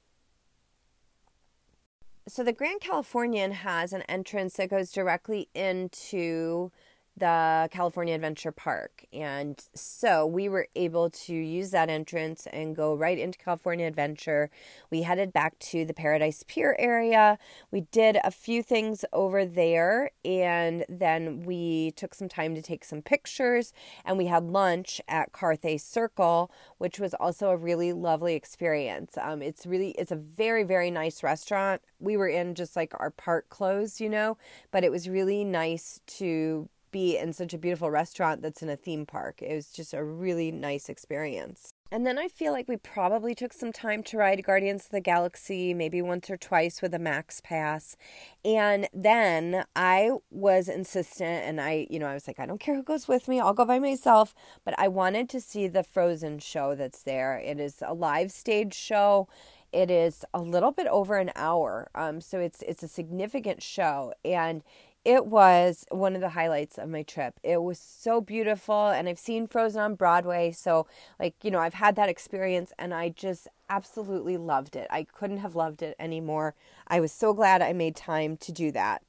So 2.27 2.43
the 2.43 2.53
Grand 2.53 2.79
Californian 2.79 3.51
has 3.51 3.91
an 3.91 4.03
entrance 4.03 4.53
that 4.55 4.69
goes 4.69 4.91
directly 4.91 5.49
into 5.53 6.71
the 7.15 7.69
California 7.71 8.15
Adventure 8.15 8.51
Park. 8.51 9.05
And 9.13 9.63
so 9.75 10.25
we 10.25 10.49
were 10.49 10.67
able 10.75 11.11
to 11.11 11.33
use 11.33 11.69
that 11.71 11.89
entrance 11.89 12.47
and 12.51 12.75
go 12.75 12.95
right 12.95 13.19
into 13.19 13.37
California 13.37 13.85
Adventure. 13.85 14.49
We 14.89 15.03
headed 15.03 15.31
back 15.31 15.59
to 15.59 15.85
the 15.85 15.93
Paradise 15.93 16.43
Pier 16.47 16.75
area. 16.79 17.37
We 17.69 17.81
did 17.91 18.17
a 18.23 18.31
few 18.31 18.63
things 18.63 19.05
over 19.13 19.45
there 19.45 20.09
and 20.25 20.85
then 20.89 21.43
we 21.43 21.91
took 21.91 22.15
some 22.15 22.29
time 22.29 22.55
to 22.55 22.63
take 22.63 22.83
some 22.83 23.03
pictures 23.03 23.73
and 24.03 24.17
we 24.17 24.25
had 24.25 24.43
lunch 24.45 24.99
at 25.07 25.31
Carthay 25.31 25.79
Circle, 25.79 26.51
which 26.79 26.99
was 26.99 27.13
also 27.13 27.49
a 27.49 27.57
really 27.57 27.93
lovely 27.93 28.33
experience. 28.33 29.17
Um, 29.21 29.43
it's 29.43 29.67
really 29.67 29.91
it's 29.91 30.11
a 30.11 30.15
very 30.15 30.63
very 30.63 30.89
nice 30.89 31.21
restaurant. 31.21 31.81
We 31.99 32.17
were 32.17 32.27
in 32.27 32.55
just 32.55 32.75
like 32.75 32.93
our 32.99 33.11
park 33.11 33.49
clothes, 33.49 34.01
you 34.01 34.09
know, 34.09 34.37
but 34.71 34.83
it 34.83 34.91
was 34.91 35.07
really 35.07 35.43
nice 35.43 35.99
to 36.07 36.69
be 36.93 37.17
in 37.17 37.33
such 37.33 37.53
a 37.53 37.57
beautiful 37.57 37.91
restaurant 37.91 38.41
that's 38.41 38.61
in 38.61 38.69
a 38.69 38.77
theme 38.77 39.05
park. 39.05 39.41
It 39.41 39.53
was 39.53 39.67
just 39.67 39.93
a 39.93 40.01
really 40.01 40.49
nice 40.49 40.87
experience. 40.87 41.73
And 41.91 42.07
then 42.07 42.17
I 42.17 42.27
feel 42.27 42.53
like 42.53 42.67
we 42.67 42.77
probably 42.77 43.35
took 43.35 43.53
some 43.53 43.71
time 43.71 44.01
to 44.03 44.17
ride 44.17 44.43
Guardians 44.43 44.85
of 44.85 44.91
the 44.91 45.01
Galaxy, 45.01 45.75
maybe 45.75 46.01
once 46.01 46.29
or 46.29 46.37
twice 46.37 46.81
with 46.81 46.93
a 46.95 46.99
Max 46.99 47.41
Pass. 47.41 47.97
And 48.43 48.87
then 48.93 49.65
I 49.75 50.11
was 50.31 50.69
insistent, 50.69 51.45
and 51.45 51.61
I, 51.61 51.85
you 51.91 51.99
know, 51.99 52.07
I 52.07 52.15
was 52.15 52.25
like, 52.25 52.39
I 52.39 52.47
don't 52.47 52.59
care 52.59 52.75
who 52.75 52.81
goes 52.81 53.07
with 53.07 53.27
me, 53.27 53.39
I'll 53.39 53.53
go 53.53 53.65
by 53.65 53.77
myself. 53.77 54.33
But 54.65 54.73
I 54.79 54.87
wanted 54.87 55.29
to 55.29 55.41
see 55.41 55.67
the 55.67 55.83
Frozen 55.83 56.39
show 56.39 56.73
that's 56.73 57.03
there. 57.03 57.37
It 57.37 57.59
is 57.59 57.83
a 57.85 57.93
live 57.93 58.31
stage 58.31 58.73
show. 58.73 59.27
It 59.71 59.91
is 59.91 60.23
a 60.33 60.41
little 60.41 60.71
bit 60.71 60.87
over 60.87 61.17
an 61.17 61.31
hour, 61.35 61.89
um, 61.95 62.21
so 62.21 62.39
it's 62.39 62.61
it's 62.61 62.83
a 62.83 62.87
significant 62.87 63.63
show, 63.63 64.13
and 64.23 64.61
it 65.05 65.25
was 65.25 65.85
one 65.89 66.15
of 66.15 66.21
the 66.21 66.29
highlights 66.29 66.77
of 66.77 66.89
my 66.89 67.03
trip. 67.03 67.39
It 67.43 67.61
was 67.61 67.79
so 67.79 68.21
beautiful, 68.21 68.87
and 68.89 69.09
I've 69.09 69.19
seen 69.19 69.47
Frozen 69.47 69.81
on 69.81 69.95
Broadway, 69.95 70.51
so 70.51 70.87
like 71.19 71.35
you 71.43 71.51
know, 71.51 71.59
I've 71.59 71.73
had 71.75 71.95
that 71.97 72.09
experience, 72.09 72.71
and 72.79 72.93
I 72.93 73.09
just 73.09 73.47
absolutely 73.69 74.37
loved 74.37 74.75
it. 74.75 74.87
I 74.89 75.03
couldn't 75.03 75.37
have 75.37 75.55
loved 75.55 75.81
it 75.81 75.95
anymore. 75.99 76.55
I 76.87 76.99
was 76.99 77.11
so 77.11 77.33
glad 77.33 77.61
I 77.61 77.73
made 77.73 77.95
time 77.95 78.37
to 78.37 78.51
do 78.51 78.71
that. 78.71 79.01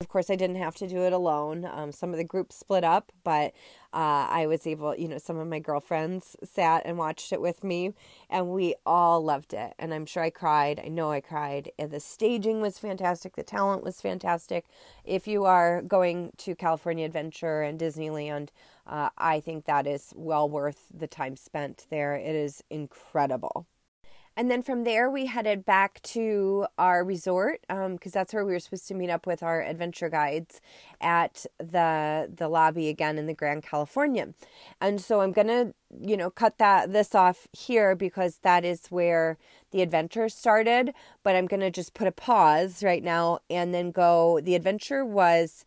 Of 0.00 0.08
course, 0.08 0.28
I 0.28 0.34
didn't 0.34 0.56
have 0.56 0.74
to 0.76 0.88
do 0.88 1.02
it 1.02 1.12
alone. 1.12 1.64
Um, 1.64 1.92
some 1.92 2.10
of 2.10 2.16
the 2.16 2.24
groups 2.24 2.56
split 2.56 2.82
up, 2.82 3.12
but 3.22 3.52
uh, 3.92 4.26
I 4.28 4.46
was 4.48 4.66
able, 4.66 4.94
you 4.96 5.06
know, 5.06 5.18
some 5.18 5.38
of 5.38 5.46
my 5.46 5.60
girlfriends 5.60 6.36
sat 6.42 6.82
and 6.84 6.98
watched 6.98 7.32
it 7.32 7.40
with 7.40 7.62
me, 7.62 7.94
and 8.28 8.50
we 8.50 8.74
all 8.84 9.22
loved 9.22 9.54
it. 9.54 9.72
And 9.78 9.94
I'm 9.94 10.04
sure 10.04 10.24
I 10.24 10.30
cried. 10.30 10.80
I 10.84 10.88
know 10.88 11.12
I 11.12 11.20
cried. 11.20 11.70
And 11.78 11.92
the 11.92 12.00
staging 12.00 12.60
was 12.60 12.78
fantastic. 12.78 13.36
The 13.36 13.44
talent 13.44 13.84
was 13.84 14.00
fantastic. 14.00 14.66
If 15.04 15.28
you 15.28 15.44
are 15.44 15.80
going 15.80 16.32
to 16.38 16.56
California 16.56 17.06
Adventure 17.06 17.62
and 17.62 17.78
Disneyland, 17.78 18.48
uh, 18.86 19.10
I 19.16 19.38
think 19.40 19.64
that 19.66 19.86
is 19.86 20.12
well 20.16 20.48
worth 20.48 20.86
the 20.92 21.06
time 21.06 21.36
spent 21.36 21.86
there. 21.88 22.14
It 22.16 22.34
is 22.34 22.64
incredible. 22.68 23.66
And 24.36 24.50
then 24.50 24.62
from 24.62 24.82
there, 24.82 25.08
we 25.08 25.26
headed 25.26 25.64
back 25.64 26.02
to 26.02 26.66
our 26.76 27.04
resort 27.04 27.60
because 27.68 27.86
um, 27.86 27.98
that's 28.12 28.34
where 28.34 28.44
we 28.44 28.52
were 28.52 28.58
supposed 28.58 28.88
to 28.88 28.94
meet 28.94 29.10
up 29.10 29.26
with 29.26 29.42
our 29.42 29.62
adventure 29.62 30.08
guides 30.08 30.60
at 31.00 31.46
the 31.58 32.30
the 32.34 32.48
lobby 32.48 32.88
again 32.88 33.16
in 33.16 33.26
the 33.26 33.34
Grand 33.34 33.62
California. 33.62 34.34
And 34.80 35.00
so 35.00 35.20
I'm 35.20 35.30
gonna, 35.30 35.72
you 36.00 36.16
know, 36.16 36.30
cut 36.30 36.58
that 36.58 36.92
this 36.92 37.14
off 37.14 37.46
here 37.52 37.94
because 37.94 38.38
that 38.38 38.64
is 38.64 38.86
where 38.88 39.38
the 39.70 39.82
adventure 39.82 40.28
started. 40.28 40.94
But 41.22 41.36
I'm 41.36 41.46
gonna 41.46 41.70
just 41.70 41.94
put 41.94 42.08
a 42.08 42.12
pause 42.12 42.82
right 42.82 43.04
now 43.04 43.38
and 43.48 43.72
then 43.72 43.92
go. 43.92 44.40
The 44.42 44.56
adventure 44.56 45.04
was 45.04 45.64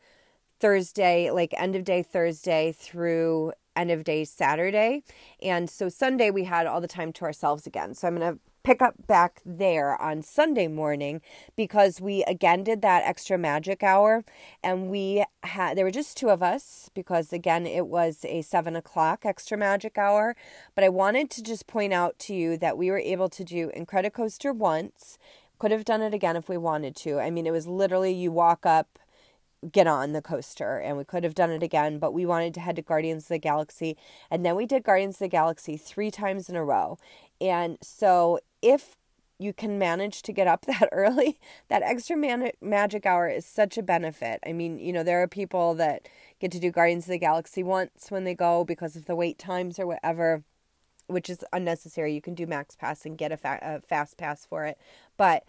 Thursday, 0.59 1.31
like 1.31 1.53
end 1.57 1.75
of 1.75 1.85
day 1.85 2.03
Thursday 2.03 2.73
through 2.77 3.53
end 3.77 3.91
of 3.91 4.03
day 4.03 4.25
Saturday. 4.25 5.03
And 5.41 5.69
so 5.69 5.87
Sunday 5.87 6.31
we 6.31 6.43
had 6.43 6.67
all 6.67 6.81
the 6.81 6.87
time 6.87 7.13
to 7.13 7.25
ourselves 7.25 7.67
again. 7.67 7.93
So 7.93 8.07
I'm 8.07 8.17
going 8.17 8.33
to 8.33 8.39
pick 8.67 8.81
up 8.81 9.07
back 9.07 9.39
there 9.45 9.95
on 10.01 10.21
Sunday 10.21 10.67
morning 10.67 11.21
because 11.55 12.01
we 12.01 12.21
again 12.25 12.65
did 12.65 12.81
that 12.81 13.01
extra 13.05 13.37
magic 13.37 13.81
hour 13.81 14.25
and 14.61 14.89
we 14.89 15.23
had 15.43 15.77
there 15.77 15.85
were 15.85 15.89
just 15.89 16.17
two 16.17 16.29
of 16.29 16.43
us 16.43 16.89
because 16.93 17.31
again 17.31 17.65
it 17.65 17.87
was 17.87 18.25
a 18.25 18.41
seven 18.41 18.75
o'clock 18.75 19.25
extra 19.25 19.57
magic 19.57 19.97
hour. 19.97 20.35
But 20.75 20.83
I 20.83 20.89
wanted 20.89 21.29
to 21.29 21.43
just 21.43 21.65
point 21.65 21.93
out 21.93 22.19
to 22.19 22.35
you 22.35 22.57
that 22.57 22.77
we 22.77 22.91
were 22.91 22.99
able 22.99 23.29
to 23.29 23.43
do 23.45 23.71
Incredicoaster 23.73 24.53
once. 24.53 25.17
Could 25.59 25.71
have 25.71 25.85
done 25.85 26.01
it 26.01 26.13
again 26.13 26.35
if 26.35 26.49
we 26.49 26.57
wanted 26.57 26.93
to. 26.97 27.19
I 27.19 27.29
mean, 27.29 27.47
it 27.47 27.51
was 27.51 27.67
literally 27.67 28.11
you 28.11 28.33
walk 28.33 28.65
up 28.65 28.99
get 29.71 29.87
on 29.87 30.11
the 30.11 30.21
coaster 30.21 30.77
and 30.77 30.97
we 30.97 31.03
could 31.03 31.23
have 31.23 31.33
done 31.33 31.49
it 31.49 31.63
again 31.63 31.97
but 31.97 32.13
we 32.13 32.27
wanted 32.27 32.53
to 32.53 32.59
head 32.59 32.75
to 32.75 32.81
guardians 32.83 33.23
of 33.23 33.29
the 33.29 33.39
galaxy 33.39 33.97
and 34.29 34.45
then 34.45 34.55
we 34.55 34.67
did 34.67 34.83
guardians 34.83 35.15
of 35.15 35.19
the 35.19 35.27
galaxy 35.27 35.75
three 35.75 36.11
times 36.11 36.47
in 36.47 36.55
a 36.55 36.63
row 36.63 36.95
and 37.41 37.77
so 37.81 38.39
if 38.67 38.95
you 39.39 39.53
can 39.53 39.77
manage 39.77 40.21
to 40.23 40.33
get 40.33 40.47
up 40.47 40.65
that 40.65 40.89
early 40.91 41.39
that 41.69 41.83
extra 41.83 42.15
man- 42.15 42.51
magic 42.61 43.05
hour 43.05 43.27
is 43.27 43.45
such 43.45 43.77
a 43.77 43.83
benefit 43.83 44.39
i 44.45 44.51
mean 44.51 44.79
you 44.79 44.91
know 44.91 45.03
there 45.03 45.21
are 45.21 45.27
people 45.27 45.73
that 45.75 46.07
get 46.39 46.51
to 46.51 46.59
do 46.59 46.71
guardians 46.71 47.05
of 47.05 47.11
the 47.11 47.17
galaxy 47.17 47.63
once 47.63 48.09
when 48.09 48.23
they 48.23 48.35
go 48.35 48.63
because 48.63 48.95
of 48.95 49.05
the 49.05 49.15
wait 49.15 49.37
times 49.37 49.79
or 49.79 49.87
whatever 49.87 50.43
which 51.07 51.29
is 51.29 51.43
unnecessary 51.53 52.13
you 52.13 52.21
can 52.21 52.35
do 52.35 52.45
max 52.45 52.75
pass 52.75 53.05
and 53.05 53.17
get 53.17 53.31
a, 53.31 53.37
fa- 53.37 53.59
a 53.61 53.81
fast 53.81 54.17
pass 54.17 54.45
for 54.45 54.65
it 54.65 54.77
but 55.15 55.43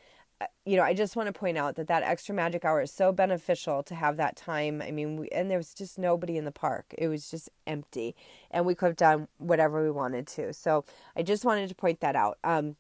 you 0.65 0.77
know, 0.77 0.83
I 0.83 0.95
just 0.95 1.17
want 1.17 1.27
to 1.27 1.33
point 1.33 1.59
out 1.59 1.77
that 1.77 1.89
that 1.89 2.03
extra 2.03 2.35
magic 2.35 2.65
hour 2.65 2.81
is 2.83 2.93
so 2.93 3.11
beneficial 3.11 3.83
to 3.83 3.95
have 3.95 4.17
that 4.19 4.37
time. 4.37 4.81
I 4.81 4.91
mean, 4.91 5.17
we, 5.17 5.29
and 5.31 5.51
there 5.51 5.59
was 5.59 5.75
just 5.75 5.99
nobody 5.99 6.37
in 6.37 6.45
the 6.45 6.53
park. 6.53 6.95
It 6.97 7.09
was 7.09 7.31
just 7.31 7.51
empty, 7.67 8.15
and 8.51 8.65
we 8.65 8.75
could 8.75 8.87
have 8.87 8.97
done 8.97 9.29
whatever 9.39 9.83
we 9.83 9.91
wanted 9.91 10.27
to. 10.29 10.53
So 10.53 10.85
I 11.17 11.23
just 11.23 11.45
wanted 11.45 11.69
to 11.71 11.75
point 11.75 12.01
that 12.01 12.15
out. 12.15 12.39
Um, 12.45 12.77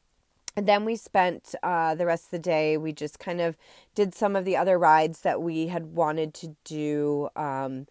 and 0.59 0.66
then 0.66 0.85
we 0.85 0.97
spent 0.97 1.55
uh, 1.62 1.94
the 1.94 2.05
rest 2.05 2.25
of 2.25 2.31
the 2.33 2.38
day. 2.40 2.77
We 2.77 2.92
just 2.92 3.21
kind 3.21 3.40
of 3.40 3.57
did 3.94 4.12
some 4.12 4.35
of 4.35 4.44
the 4.44 4.57
other 4.57 4.77
rides 4.77 5.21
that 5.21 5.40
we 5.40 5.68
had 5.68 5.94
wanted 5.94 6.35
to 6.35 6.57
do. 6.64 7.29
Um, 7.37 7.87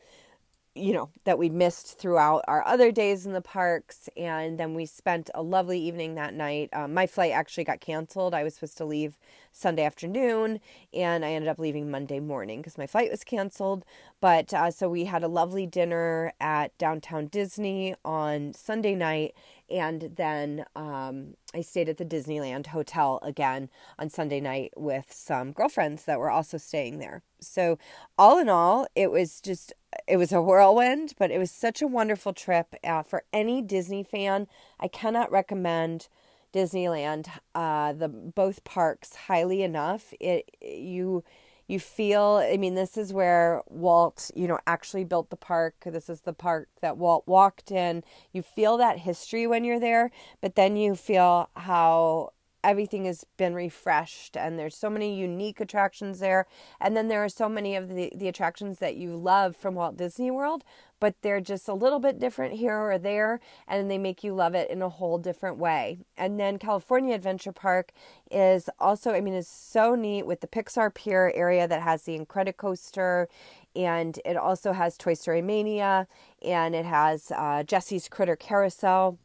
you 0.77 0.93
know, 0.93 1.09
that 1.25 1.37
we 1.37 1.49
missed 1.49 1.97
throughout 1.97 2.43
our 2.47 2.65
other 2.65 2.91
days 2.91 3.25
in 3.25 3.33
the 3.33 3.41
parks. 3.41 4.09
And 4.15 4.59
then 4.59 4.73
we 4.73 4.85
spent 4.85 5.29
a 5.35 5.41
lovely 5.41 5.79
evening 5.79 6.15
that 6.15 6.33
night. 6.33 6.69
Um, 6.73 6.93
my 6.93 7.07
flight 7.07 7.31
actually 7.31 7.63
got 7.63 7.81
canceled. 7.81 8.33
I 8.33 8.43
was 8.43 8.55
supposed 8.55 8.77
to 8.77 8.85
leave 8.85 9.17
Sunday 9.51 9.83
afternoon, 9.83 10.59
and 10.93 11.25
I 11.25 11.31
ended 11.31 11.49
up 11.49 11.57
leaving 11.57 11.89
Monday 11.89 12.19
morning 12.19 12.59
because 12.59 12.77
my 12.77 12.85
flight 12.85 13.09
was 13.09 13.23
canceled. 13.23 13.85
But 14.21 14.53
uh, 14.53 14.71
so 14.71 14.87
we 14.87 15.05
had 15.05 15.23
a 15.23 15.27
lovely 15.27 15.65
dinner 15.65 16.33
at 16.39 16.77
downtown 16.77 17.27
Disney 17.27 17.95
on 18.05 18.53
Sunday 18.53 18.93
night, 18.93 19.33
and 19.69 20.11
then 20.15 20.65
um, 20.75 21.33
I 21.53 21.61
stayed 21.61 21.89
at 21.89 21.97
the 21.97 22.05
Disneyland 22.05 22.67
Hotel 22.67 23.19
again 23.23 23.69
on 23.97 24.09
Sunday 24.09 24.39
night 24.39 24.73
with 24.77 25.11
some 25.11 25.53
girlfriends 25.53 26.05
that 26.05 26.19
were 26.19 26.31
also 26.31 26.57
staying 26.57 26.99
there. 26.99 27.23
So, 27.39 27.77
all 28.17 28.39
in 28.39 28.49
all, 28.49 28.87
it 28.95 29.11
was 29.11 29.41
just 29.41 29.73
it 30.08 30.17
was 30.17 30.32
a 30.32 30.41
whirlwind, 30.41 31.13
but 31.17 31.32
it 31.32 31.38
was 31.38 31.52
such 31.52 31.82
a 31.82 31.88
wonderful 31.88 32.34
trip 32.34 32.76
uh, 32.84 33.04
for 33.04 33.23
any 33.34 33.62
Disney 33.62 34.04
fan. 34.04 34.47
I 34.80 34.88
cannot 34.88 35.32
recommend 35.32 36.08
Disneyland, 36.54 37.28
uh, 37.56 37.93
the 37.93 38.08
both 38.08 38.63
parks 38.63 39.15
highly 39.15 39.62
enough. 39.63 40.13
It 40.19 40.50
you 40.62 41.23
you 41.67 41.80
feel. 41.80 42.41
I 42.43 42.58
mean, 42.58 42.76
this 42.76 42.97
is 42.97 43.12
where 43.13 43.62
Walt, 43.67 44.32
you 44.36 44.47
know, 44.47 44.60
actually 44.65 45.04
built 45.04 45.30
the 45.30 45.36
park. 45.36 45.76
This 45.86 46.10
is 46.10 46.21
the 46.21 46.34
park 46.34 46.69
that 46.82 46.97
Walt 46.97 47.23
walked 47.28 47.71
in. 47.71 48.04
You 48.32 48.41
feel 48.41 48.78
that 48.78 49.00
history 49.00 49.45
when 49.47 49.63
you're 49.63 49.80
there, 49.80 50.12
but 50.41 50.56
then 50.56 50.78
you 50.78 50.95
feel 50.95 51.50
how 51.56 52.32
everything 52.67 53.06
has 53.06 53.25
been 53.38 53.56
refreshed 53.56 54.36
and 54.36 54.60
there's 54.60 54.75
so 54.75 54.89
many 54.89 55.17
unique 55.17 55.62
attractions 55.62 56.19
there. 56.19 56.45
And 56.82 56.95
then 56.97 57.08
there 57.08 57.23
are 57.23 57.30
so 57.30 57.47
many 57.47 57.75
of 57.77 57.88
the, 57.88 58.12
the 58.13 58.27
attractions 58.27 58.80
that 58.80 58.97
you 58.97 59.15
love 59.15 59.56
from 59.56 59.73
walt 59.75 59.95
disney 59.95 60.30
world 60.30 60.63
but 60.99 61.15
they're 61.21 61.41
just 61.41 61.67
a 61.67 61.73
little 61.73 61.99
bit 61.99 62.19
different 62.19 62.56
here 62.56 62.75
or 62.75 62.97
there 62.97 63.39
and 63.67 63.89
they 63.89 63.97
make 63.97 64.23
you 64.23 64.34
love 64.34 64.56
it 64.56 64.69
in 64.69 64.82
a 64.82 64.89
whole 64.89 65.17
different 65.17 65.58
way. 65.58 65.99
And 66.17 66.39
then 66.39 66.60
california 66.60 67.15
adventure 67.15 67.51
park 67.51 67.91
is 68.30 68.69
also 68.80 69.12
i 69.13 69.21
mean 69.21 69.34
is 69.34 69.47
so 69.47 69.95
neat 69.95 70.25
with 70.25 70.41
the 70.41 70.47
pixar 70.47 70.93
pier 70.93 71.32
area 71.36 71.67
that 71.67 71.82
has 71.82 72.03
the 72.03 72.17
incredicoaster 72.17 73.27
and 73.75 74.19
it 74.25 74.36
also 74.36 74.73
has 74.73 74.97
toy 74.97 75.13
story 75.13 75.41
mania 75.41 76.08
and 76.41 76.75
it 76.75 76.86
has 76.86 77.32
uh, 77.32 77.63
jesse's 77.63 78.10
critter 78.10 78.36
carousel 78.36 79.17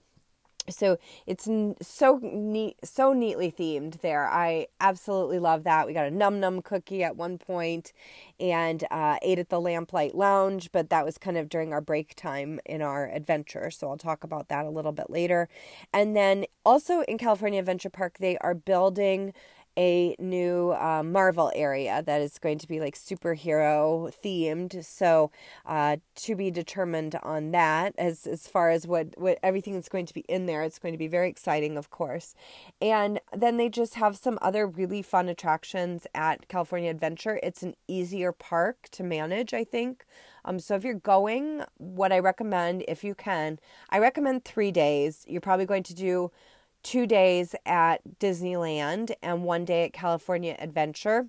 so 0.69 0.99
it's 1.27 1.49
so 1.83 2.21
neat 2.23 2.77
so 2.85 3.13
neatly 3.13 3.51
themed 3.51 4.01
there. 4.01 4.29
I 4.29 4.69
absolutely 4.81 5.39
love 5.39 5.65
that. 5.65 5.87
We 5.87 5.93
got 5.93 6.07
a 6.07 6.11
num 6.11 6.41
num 6.41 6.63
cookie 6.63 7.03
at 7.03 7.17
one 7.17 7.39
point 7.39 7.93
and 8.41 8.85
uh, 8.91 9.17
ate 9.23 9.39
at 9.39 9.49
the 9.49 9.61
lamplight 9.61 10.15
lounge 10.15 10.71
but 10.73 10.91
that 10.91 11.05
was 11.05 11.19
kind 11.19 11.37
of 11.37 11.49
during 11.49 11.73
our 11.73 11.81
break 11.81 12.15
time 12.15 12.61
in 12.67 12.83
our 12.83 13.09
adventure. 13.11 13.71
So 13.71 13.89
i'll 13.91 13.97
talk 13.97 14.25
about 14.25 14.49
that 14.49 14.65
a 14.67 14.71
little 14.71 14.93
bit 14.93 15.11
later. 15.11 15.49
And 15.93 16.17
then 16.17 16.47
also 16.65 17.01
in 17.03 17.19
california 17.19 17.59
adventure 17.59 17.91
park 17.91 18.19
they 18.19 18.39
are 18.39 18.55
building 18.55 19.33
a 19.79 20.15
new 20.19 20.73
uh, 20.73 21.03
Marvel 21.03 21.51
area 21.55 22.03
that 22.03 22.21
is 22.21 22.39
going 22.39 22.59
to 22.59 22.69
be 22.69 22.81
like 22.81 22.95
superhero 22.95 24.13
themed. 24.23 24.85
So 24.85 25.31
uh, 25.65 25.97
to 26.17 26.35
be 26.35 26.51
determined 26.51 27.17
on 27.23 27.53
that 27.53 27.95
as 27.99 28.27
as 28.27 28.47
far 28.47 28.71
as 28.71 28.87
what 28.87 29.09
what 29.17 29.39
everything 29.43 29.75
that's 29.75 29.89
going 29.89 30.07
to 30.07 30.15
be 30.15 30.25
in 30.29 30.47
there. 30.47 30.63
It's 30.63 30.79
going 30.79 30.95
to 30.95 30.99
be 30.99 31.09
very 31.09 31.29
exciting, 31.29 31.77
of 31.77 31.91
course. 31.91 32.35
And 32.81 33.21
then 33.35 33.57
they 33.57 33.69
just 33.69 33.95
have 33.95 34.17
some 34.17 34.39
other 34.43 34.67
really 34.67 35.03
fun 35.03 35.29
attractions 35.29 36.07
at 36.15 36.49
California 36.49 36.91
Adventure. 36.91 37.41
It's 37.43 37.63
an 37.63 37.75
easier 37.89 38.33
park 38.33 38.89
to 38.93 39.03
manage, 39.03 39.55
I 39.55 39.65
think. 39.65 40.05
Um, 40.45 40.59
so 40.59 40.75
if 40.75 40.85
you're 40.85 40.95
going, 40.95 41.63
what 41.79 42.13
I 42.13 42.19
recommend, 42.19 42.85
if 42.89 43.05
you 43.05 43.15
can, 43.15 43.59
I 43.91 43.99
recommend 43.99 44.45
three 44.45 44.73
days. 44.73 45.25
You're 45.29 45.41
probably 45.41 45.67
going 45.67 45.85
to 45.85 45.95
do 45.95 46.33
two 46.83 47.07
days 47.07 47.55
at 47.65 48.01
Disneyland 48.19 49.13
and 49.23 49.45
one 49.45 49.65
day 49.65 49.85
at 49.85 49.93
California 49.93 50.57
Adventure. 50.59 51.29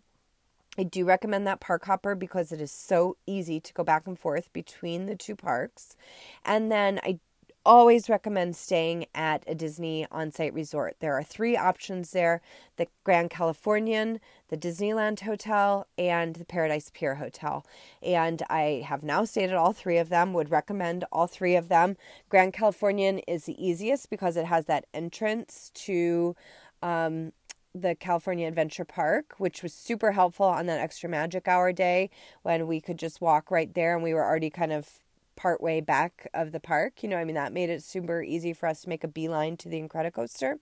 I 0.77 0.83
do 0.83 1.05
recommend 1.05 1.45
that 1.45 1.59
park 1.59 1.85
hopper 1.85 2.15
because 2.15 2.51
it 2.51 2.59
is 2.59 2.71
so 2.71 3.17
easy 3.27 3.59
to 3.59 3.73
go 3.73 3.83
back 3.83 4.07
and 4.07 4.17
forth 4.17 4.51
between 4.53 5.05
the 5.05 5.15
two 5.15 5.35
parks. 5.35 5.95
And 6.43 6.71
then 6.71 6.99
I 7.03 7.19
always 7.65 8.09
recommend 8.09 8.55
staying 8.55 9.05
at 9.15 9.43
a 9.47 9.55
Disney 9.55 10.05
on 10.11 10.31
site 10.31 10.53
resort. 10.53 10.95
There 10.99 11.17
are 11.17 11.23
three 11.23 11.55
options 11.55 12.11
there 12.11 12.41
the 12.75 12.87
Grand 13.03 13.29
Californian, 13.29 14.19
the 14.49 14.57
Disneyland 14.57 15.19
Hotel, 15.21 15.85
and 15.97 16.35
the 16.35 16.45
Paradise 16.45 16.91
Pier 16.93 17.15
Hotel. 17.15 17.65
And 18.01 18.41
I 18.49 18.83
have 18.87 19.03
now 19.03 19.25
stayed 19.25 19.49
at 19.49 19.55
all 19.55 19.73
three 19.73 19.97
of 19.97 20.09
them, 20.09 20.33
would 20.33 20.49
recommend 20.51 21.05
all 21.11 21.27
three 21.27 21.55
of 21.55 21.69
them. 21.69 21.97
Grand 22.29 22.53
Californian 22.53 23.19
is 23.19 23.45
the 23.45 23.63
easiest 23.63 24.09
because 24.09 24.37
it 24.37 24.45
has 24.45 24.65
that 24.65 24.85
entrance 24.93 25.71
to. 25.75 26.35
Um, 26.81 27.31
the 27.75 27.95
California 27.95 28.47
Adventure 28.47 28.85
Park, 28.85 29.33
which 29.39 29.63
was 29.63 29.73
super 29.73 30.11
helpful 30.11 30.45
on 30.45 30.67
that 30.67 30.79
extra 30.79 31.09
magic 31.09 31.47
hour 31.47 31.71
day 31.71 32.11
when 32.43 32.67
we 32.67 32.79
could 32.79 32.99
just 32.99 33.19
walk 33.19 33.49
right 33.49 33.73
there 33.73 33.95
and 33.95 34.03
we 34.03 34.13
were 34.13 34.23
already 34.23 34.51
kind 34.51 34.71
of 34.71 35.03
part 35.35 35.61
way 35.61 35.81
back 35.81 36.27
of 36.33 36.51
the 36.51 36.59
park. 36.59 37.03
You 37.03 37.09
know, 37.09 37.17
I 37.17 37.23
mean, 37.23 37.35
that 37.35 37.53
made 37.53 37.69
it 37.69 37.83
super 37.83 38.21
easy 38.23 38.53
for 38.53 38.67
us 38.67 38.81
to 38.81 38.89
make 38.89 39.03
a 39.03 39.07
beeline 39.07 39.57
to 39.57 39.69
the 39.69 39.81
Incredicoaster. 39.81 40.59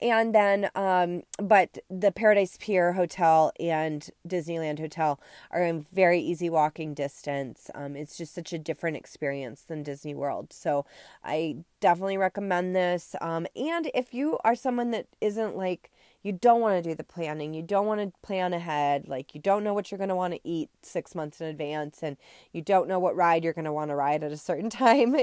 And 0.00 0.34
then, 0.34 0.70
um, 0.74 1.22
but 1.38 1.78
the 1.88 2.12
Paradise 2.12 2.56
Pier 2.60 2.92
Hotel 2.92 3.52
and 3.58 4.08
Disneyland 4.26 4.78
Hotel 4.78 5.20
are 5.50 5.62
in 5.62 5.86
very 5.92 6.20
easy 6.20 6.50
walking 6.50 6.94
distance. 6.94 7.70
Um, 7.74 7.96
it's 7.96 8.16
just 8.16 8.34
such 8.34 8.52
a 8.52 8.58
different 8.58 8.96
experience 8.96 9.62
than 9.62 9.82
Disney 9.82 10.14
World. 10.14 10.52
So 10.52 10.84
I 11.24 11.56
definitely 11.80 12.18
recommend 12.18 12.74
this. 12.74 13.14
Um, 13.20 13.46
and 13.56 13.90
if 13.94 14.14
you 14.14 14.38
are 14.44 14.54
someone 14.54 14.90
that 14.92 15.06
isn't 15.20 15.56
like, 15.56 15.90
you 16.22 16.32
don't 16.32 16.60
want 16.60 16.82
to 16.82 16.88
do 16.88 16.94
the 16.94 17.04
planning. 17.04 17.54
You 17.54 17.62
don't 17.62 17.86
want 17.86 18.00
to 18.00 18.12
plan 18.22 18.52
ahead. 18.52 19.08
Like, 19.08 19.34
you 19.34 19.40
don't 19.40 19.64
know 19.64 19.74
what 19.74 19.90
you're 19.90 19.98
going 19.98 20.08
to 20.08 20.16
want 20.16 20.34
to 20.34 20.40
eat 20.44 20.70
six 20.82 21.14
months 21.14 21.40
in 21.40 21.48
advance, 21.48 22.02
and 22.02 22.16
you 22.52 22.62
don't 22.62 22.88
know 22.88 22.98
what 22.98 23.16
ride 23.16 23.44
you're 23.44 23.52
going 23.52 23.64
to 23.64 23.72
want 23.72 23.90
to 23.90 23.96
ride 23.96 24.22
at 24.22 24.32
a 24.32 24.36
certain 24.36 24.70
time 24.70 25.14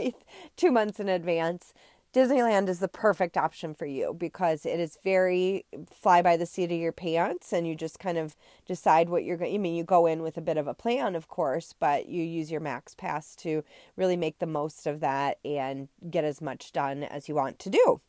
two 0.58 0.72
months 0.72 1.00
in 1.00 1.10
advance. 1.10 1.74
Disneyland 2.12 2.70
is 2.70 2.80
the 2.80 2.88
perfect 2.88 3.38
option 3.38 3.76
for 3.76 3.86
you 3.86 4.16
because 4.16 4.66
it 4.66 4.80
is 4.80 4.98
very 5.04 5.64
fly 5.92 6.24
by 6.24 6.38
the 6.38 6.46
seat 6.48 6.72
of 6.72 6.80
your 6.80 6.92
pants 6.92 7.54
and 7.54 7.68
you 7.68 7.76
just 7.76 8.00
kind 8.00 8.18
of 8.18 8.36
decide 8.66 9.10
what 9.10 9.24
you're 9.24 9.38
going 9.38 9.54
I 9.54 9.60
mean 9.60 9.76
you 9.76 9.84
go 9.84 10.08
in 10.08 10.24
with 10.24 10.36
a 10.36 10.42
bit 10.42 10.58
of 10.58 10.66
a 10.66 10.74
plan 10.74 11.16
of 11.16 11.28
course 11.28 11.76
but 11.80 12.08
you 12.08 12.24
use 12.24 12.50
your 12.50 12.62
max 12.62 12.96
pass 12.96 13.36
to 13.38 13.64
really 13.96 14.18
make 14.18 14.40
the 14.40 14.48
most 14.48 14.88
of 14.88 15.02
that 15.02 15.38
and 15.46 15.88
get 16.10 16.24
as 16.24 16.42
much 16.42 16.72
done 16.72 17.04
as 17.04 17.30
you 17.30 17.36
want 17.36 17.60
to 17.60 17.70
do. 17.70 18.02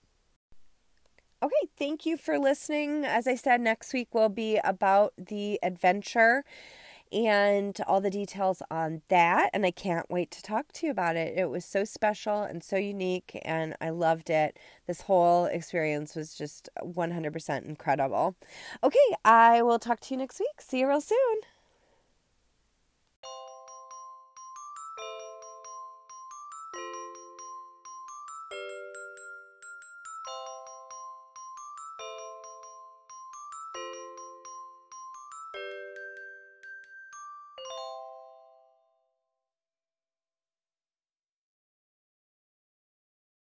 Okay, 1.43 1.71
thank 1.79 2.05
you 2.05 2.19
for 2.19 2.39
listening. 2.39 3.07
As 3.07 3.27
I 3.27 3.35
said, 3.35 3.63
next 3.63 3.95
week 3.95 4.15
will 4.15 4.29
be 4.29 4.61
about 4.63 5.15
the 5.17 5.59
adventure 5.63 6.45
and 7.11 7.81
all 7.87 8.03
the 8.03 8.11
details 8.11 8.63
on 8.71 9.01
that. 9.09 9.49
And 9.55 9.65
I 9.65 9.71
can't 9.71 10.11
wait 10.11 10.31
to 10.33 10.43
talk 10.43 10.71
to 10.75 10.87
you 10.87 10.93
about 10.93 11.17
it. 11.17 11.39
It 11.39 11.49
was 11.49 11.65
so 11.65 11.85
special 11.85 12.43
and 12.43 12.63
so 12.63 12.77
unique, 12.77 13.41
and 13.43 13.75
I 13.81 13.89
loved 13.89 14.29
it. 14.29 14.59
This 14.87 15.01
whole 15.03 15.47
experience 15.47 16.15
was 16.15 16.35
just 16.35 16.69
100% 16.83 17.65
incredible. 17.65 18.37
Okay, 18.85 18.99
I 19.25 19.63
will 19.63 19.79
talk 19.79 20.01
to 20.01 20.15
you 20.15 20.19
next 20.19 20.41
week. 20.41 20.61
See 20.61 20.81
you 20.81 20.89
real 20.89 21.01
soon. 21.01 21.41